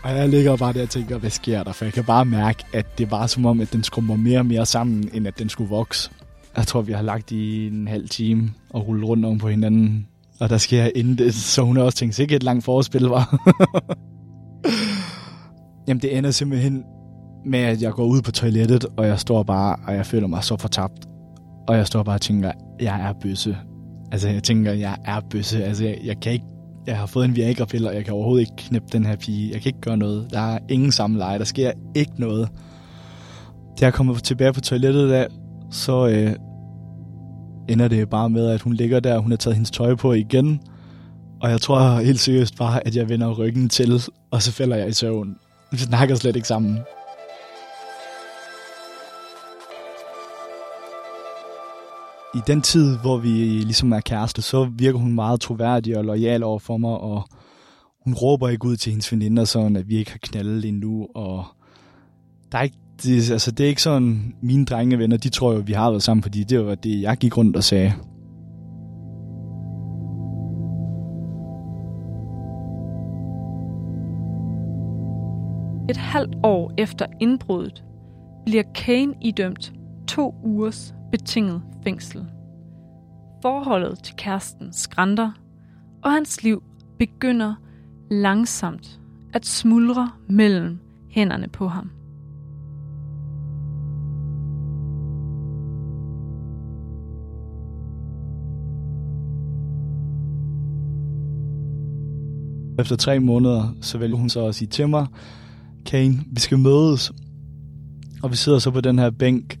og 0.04 0.10
jeg 0.10 0.28
ligger 0.28 0.56
bare 0.56 0.72
der 0.72 0.82
og 0.82 0.90
tænker, 0.90 1.18
hvad 1.18 1.30
sker 1.30 1.62
der? 1.62 1.72
For 1.72 1.84
jeg 1.84 1.92
kan 1.92 2.04
bare 2.04 2.24
mærke, 2.24 2.64
at 2.72 2.98
det 2.98 3.10
var 3.10 3.26
som 3.26 3.46
om, 3.46 3.60
at 3.60 3.72
den 3.72 3.84
skrumper 3.84 4.16
mere 4.16 4.38
og 4.38 4.46
mere 4.46 4.66
sammen, 4.66 5.10
end 5.12 5.26
at 5.26 5.38
den 5.38 5.48
skulle 5.48 5.70
vokse. 5.70 6.10
Jeg 6.56 6.66
tror, 6.66 6.82
vi 6.82 6.92
har 6.92 7.02
lagt 7.02 7.30
i 7.30 7.66
en 7.66 7.88
halv 7.88 8.08
time 8.08 8.50
og 8.70 8.88
rullet 8.88 9.08
rundt 9.08 9.26
om 9.26 9.38
på 9.38 9.48
hinanden. 9.48 10.06
Og 10.40 10.50
der 10.50 10.58
sker 10.58 10.90
intet, 10.94 11.34
så 11.34 11.62
hun 11.62 11.76
har 11.76 11.84
også 11.84 11.98
tænkt, 11.98 12.14
sikkert 12.14 12.36
et 12.36 12.42
langt 12.42 12.64
forspil 12.64 13.02
var. 13.02 13.46
Jamen 15.88 16.02
det 16.02 16.18
ender 16.18 16.30
simpelthen 16.30 16.84
med, 17.46 17.58
at 17.58 17.82
jeg 17.82 17.92
går 17.92 18.04
ud 18.04 18.22
på 18.22 18.32
toilettet, 18.32 18.86
og 18.96 19.06
jeg 19.06 19.20
står 19.20 19.42
bare, 19.42 19.76
og 19.86 19.94
jeg 19.94 20.06
føler 20.06 20.26
mig 20.26 20.44
så 20.44 20.56
fortabt. 20.56 21.06
Og 21.68 21.76
jeg 21.76 21.86
står 21.86 22.02
bare 22.02 22.14
og 22.14 22.20
tænker, 22.20 22.52
jeg 22.80 23.08
er 23.08 23.12
bøsse. 23.12 23.56
Altså 24.14 24.28
jeg 24.28 24.42
tænker, 24.42 24.72
jeg 24.72 24.96
er 25.04 25.20
bøsse. 25.30 25.64
Altså 25.64 25.84
jeg, 25.84 25.98
jeg 26.04 26.20
kan 26.20 26.32
ikke, 26.32 26.44
jeg 26.86 26.98
har 26.98 27.06
fået 27.06 27.24
en 27.24 27.36
Viagra-pille, 27.36 27.88
og 27.88 27.94
jeg 27.94 28.04
kan 28.04 28.14
overhovedet 28.14 28.40
ikke 28.40 28.52
knæppe 28.56 28.88
den 28.92 29.06
her 29.06 29.16
pige. 29.16 29.52
Jeg 29.52 29.60
kan 29.60 29.68
ikke 29.68 29.80
gøre 29.80 29.96
noget. 29.96 30.26
Der 30.32 30.40
er 30.40 30.58
ingen 30.68 30.92
samleje, 30.92 31.38
der 31.38 31.44
sker 31.44 31.72
ikke 31.94 32.12
noget. 32.18 32.48
Da 33.80 33.84
jeg 33.84 33.94
kommer 33.94 34.14
tilbage 34.14 34.52
på 34.52 34.60
toilettet 34.60 35.10
der, 35.10 35.26
så 35.70 36.08
øh, 36.08 36.34
ender 37.68 37.88
det 37.88 38.10
bare 38.10 38.30
med, 38.30 38.50
at 38.50 38.60
hun 38.60 38.72
ligger 38.72 39.00
der, 39.00 39.14
og 39.14 39.22
hun 39.22 39.30
har 39.30 39.36
taget 39.36 39.56
hendes 39.56 39.70
tøj 39.70 39.94
på 39.94 40.12
igen. 40.12 40.60
Og 41.42 41.50
jeg 41.50 41.60
tror 41.60 42.00
helt 42.00 42.20
seriøst 42.20 42.56
bare, 42.56 42.86
at 42.86 42.96
jeg 42.96 43.08
vender 43.08 43.34
ryggen 43.34 43.68
til, 43.68 44.02
og 44.30 44.42
så 44.42 44.52
falder 44.52 44.76
jeg 44.76 44.88
i 44.88 44.92
søvn. 44.92 45.36
Vi 45.72 45.78
snakker 45.78 46.14
slet 46.14 46.36
ikke 46.36 46.48
sammen. 46.48 46.78
I 52.34 52.40
den 52.46 52.62
tid, 52.62 52.98
hvor 52.98 53.16
vi 53.18 53.28
ligesom 53.28 53.92
er 53.92 54.00
kæreste, 54.00 54.42
så 54.42 54.64
virker 54.64 54.98
hun 54.98 55.12
meget 55.12 55.40
troværdig 55.40 55.98
og 55.98 56.04
lojal 56.04 56.42
over 56.42 56.58
for 56.58 56.76
mig, 56.76 56.90
og 56.90 57.22
hun 58.04 58.14
råber 58.14 58.48
ikke 58.48 58.66
ud 58.66 58.76
til 58.76 58.90
hendes 58.90 59.12
veninder, 59.12 59.44
sådan 59.44 59.76
at 59.76 59.88
vi 59.88 59.96
ikke 59.96 60.10
har 60.10 60.18
knaldet 60.22 60.64
endnu, 60.64 61.08
og 61.14 61.44
der 62.52 62.58
er 62.58 62.62
ikke, 62.62 62.76
det, 63.02 63.30
altså 63.30 63.50
det 63.50 63.64
er 63.64 63.68
ikke 63.68 63.82
sådan, 63.82 64.34
mine 64.42 64.64
drengevenner, 64.64 65.16
de 65.16 65.28
tror 65.28 65.52
jo, 65.52 65.62
vi 65.66 65.72
har 65.72 65.90
været 65.90 66.02
sammen, 66.02 66.22
fordi 66.22 66.44
det 66.44 66.66
var 66.66 66.74
det, 66.74 67.02
jeg 67.02 67.16
gik 67.16 67.36
rundt 67.36 67.56
og 67.56 67.64
sagde. 67.64 67.92
Et 75.88 75.96
halvt 75.96 76.36
år 76.42 76.72
efter 76.78 77.06
indbruddet 77.20 77.84
bliver 78.46 78.62
Kane 78.74 79.14
idømt 79.20 79.72
to 80.08 80.34
ugers 80.44 80.94
betinget 81.10 81.62
fængsel. 81.84 82.26
Forholdet 83.42 83.98
til 84.02 84.14
kæresten 84.16 84.72
skrænter, 84.72 85.32
og 86.02 86.12
hans 86.12 86.42
liv 86.42 86.62
begynder 86.98 87.54
langsomt 88.10 89.00
at 89.32 89.46
smuldre 89.46 90.10
mellem 90.28 90.78
hænderne 91.08 91.48
på 91.48 91.68
ham. 91.68 91.90
Efter 102.78 102.96
tre 102.96 103.20
måneder, 103.20 103.74
så 103.80 103.98
vælger 103.98 104.16
hun 104.16 104.28
så 104.28 104.46
at 104.46 104.54
sige 104.54 104.68
til 104.68 104.88
mig, 104.88 105.06
Kane, 105.86 106.14
vi 106.32 106.40
skal 106.40 106.58
mødes. 106.58 107.12
Og 108.22 108.30
vi 108.30 108.36
sidder 108.36 108.58
så 108.58 108.70
på 108.70 108.80
den 108.80 108.98
her 108.98 109.10
bænk, 109.10 109.58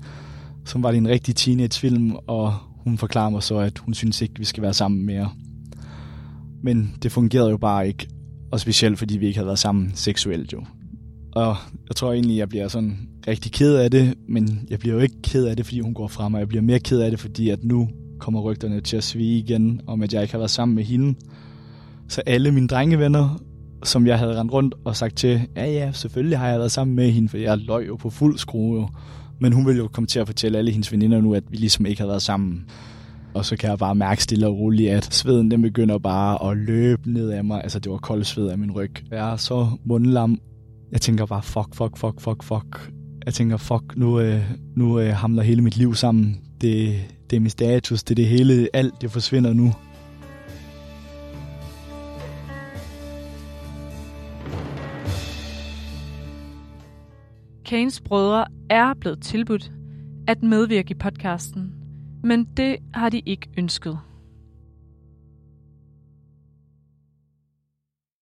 som 0.64 0.82
var 0.82 0.90
det 0.90 0.98
en 0.98 1.08
rigtig 1.08 1.36
teenagefilm, 1.36 2.12
og 2.26 2.54
hun 2.84 2.98
forklarer 2.98 3.30
mig 3.30 3.42
så, 3.42 3.58
at 3.58 3.78
hun 3.78 3.94
synes 3.94 4.22
ikke, 4.22 4.34
vi 4.38 4.44
skal 4.44 4.62
være 4.62 4.74
sammen 4.74 5.06
mere. 5.06 5.30
Men 6.62 6.94
det 7.02 7.12
fungerede 7.12 7.50
jo 7.50 7.56
bare 7.56 7.88
ikke, 7.88 8.08
og 8.52 8.60
specielt 8.60 8.98
fordi 8.98 9.16
vi 9.16 9.26
ikke 9.26 9.38
havde 9.38 9.46
været 9.46 9.58
sammen 9.58 9.92
seksuelt 9.94 10.52
jo. 10.52 10.64
Og 11.32 11.56
jeg 11.88 11.96
tror 11.96 12.12
egentlig, 12.12 12.36
jeg 12.36 12.48
bliver 12.48 12.68
sådan 12.68 13.08
rigtig 13.28 13.52
ked 13.52 13.74
af 13.76 13.90
det, 13.90 14.14
men 14.28 14.66
jeg 14.70 14.78
bliver 14.78 14.94
jo 14.94 15.00
ikke 15.00 15.22
ked 15.22 15.44
af 15.44 15.56
det, 15.56 15.66
fordi 15.66 15.80
hun 15.80 15.94
går 15.94 16.08
fra 16.08 16.28
mig. 16.28 16.38
Jeg 16.38 16.48
bliver 16.48 16.62
mere 16.62 16.78
ked 16.78 17.00
af 17.00 17.10
det, 17.10 17.20
fordi 17.20 17.50
at 17.50 17.64
nu 17.64 17.88
kommer 18.18 18.40
rygterne 18.40 18.80
til 18.80 18.96
at 18.96 19.04
svige 19.04 19.38
igen, 19.38 19.80
om 19.86 20.02
at 20.02 20.14
jeg 20.14 20.22
ikke 20.22 20.34
har 20.34 20.38
været 20.38 20.50
sammen 20.50 20.74
med 20.74 20.84
hende. 20.84 21.18
Så 22.08 22.22
alle 22.26 22.52
mine 22.52 22.68
drengevenner, 22.68 23.40
som 23.84 24.06
jeg 24.06 24.18
havde 24.18 24.40
rendt 24.40 24.52
rundt 24.52 24.74
og 24.84 24.96
sagt 24.96 25.16
til, 25.16 25.40
ja 25.56 25.66
ja, 25.66 25.92
selvfølgelig 25.92 26.38
har 26.38 26.48
jeg 26.48 26.58
været 26.58 26.72
sammen 26.72 26.96
med 26.96 27.10
hende, 27.10 27.28
for 27.28 27.36
jeg 27.36 27.58
løj 27.58 27.84
jo 27.86 27.96
på 27.96 28.10
fuld 28.10 28.38
skrue 28.38 28.80
jo. 28.80 28.88
Men 29.40 29.52
hun 29.52 29.66
ville 29.66 29.78
jo 29.78 29.88
komme 29.88 30.06
til 30.06 30.18
at 30.18 30.26
fortælle 30.26 30.58
alle 30.58 30.70
hendes 30.70 30.92
veninder 30.92 31.20
nu, 31.20 31.34
at 31.34 31.44
vi 31.50 31.56
ligesom 31.56 31.86
ikke 31.86 32.00
har 32.00 32.08
været 32.08 32.22
sammen. 32.22 32.64
Og 33.34 33.44
så 33.44 33.56
kan 33.56 33.70
jeg 33.70 33.78
bare 33.78 33.94
mærke 33.94 34.22
stille 34.22 34.46
og 34.46 34.58
roligt, 34.58 34.90
at 34.90 35.14
sveden 35.14 35.50
den 35.50 35.62
begynder 35.62 35.98
bare 35.98 36.50
at 36.50 36.56
løbe 36.56 37.12
ned 37.12 37.30
af 37.30 37.44
mig. 37.44 37.62
Altså 37.62 37.78
det 37.78 37.92
var 37.92 37.98
kold 37.98 38.24
sved 38.24 38.48
af 38.48 38.58
min 38.58 38.70
ryg. 38.70 38.92
Jeg 39.10 39.32
er 39.32 39.36
så 39.36 39.68
mundlam. 39.84 40.38
Jeg 40.92 41.00
tænker 41.00 41.26
bare, 41.26 41.42
fuck, 41.42 41.74
fuck, 41.74 41.98
fuck, 41.98 42.20
fuck, 42.20 42.42
fuck. 42.42 42.92
Jeg 43.26 43.34
tænker, 43.34 43.56
fuck, 43.56 43.96
nu, 43.96 44.20
øh, 44.20 44.42
nu 44.76 45.00
øh, 45.00 45.14
hamler 45.14 45.42
hele 45.42 45.62
mit 45.62 45.76
liv 45.76 45.94
sammen. 45.94 46.36
Det, 46.60 47.00
det 47.30 47.36
er 47.36 47.40
min 47.40 47.50
status, 47.50 48.02
det 48.02 48.10
er 48.10 48.14
det 48.14 48.26
hele, 48.26 48.68
alt 48.72 48.94
det 49.00 49.10
forsvinder 49.10 49.52
nu. 49.52 49.72
Kanes 57.74 58.00
brødre 58.00 58.46
er 58.70 58.94
blevet 58.94 59.22
tilbudt 59.22 59.72
at 60.28 60.42
medvirke 60.42 60.90
i 60.90 60.94
podcasten, 60.94 61.74
men 62.24 62.44
det 62.44 62.76
har 62.94 63.08
de 63.08 63.22
ikke 63.26 63.48
ønsket. 63.58 63.98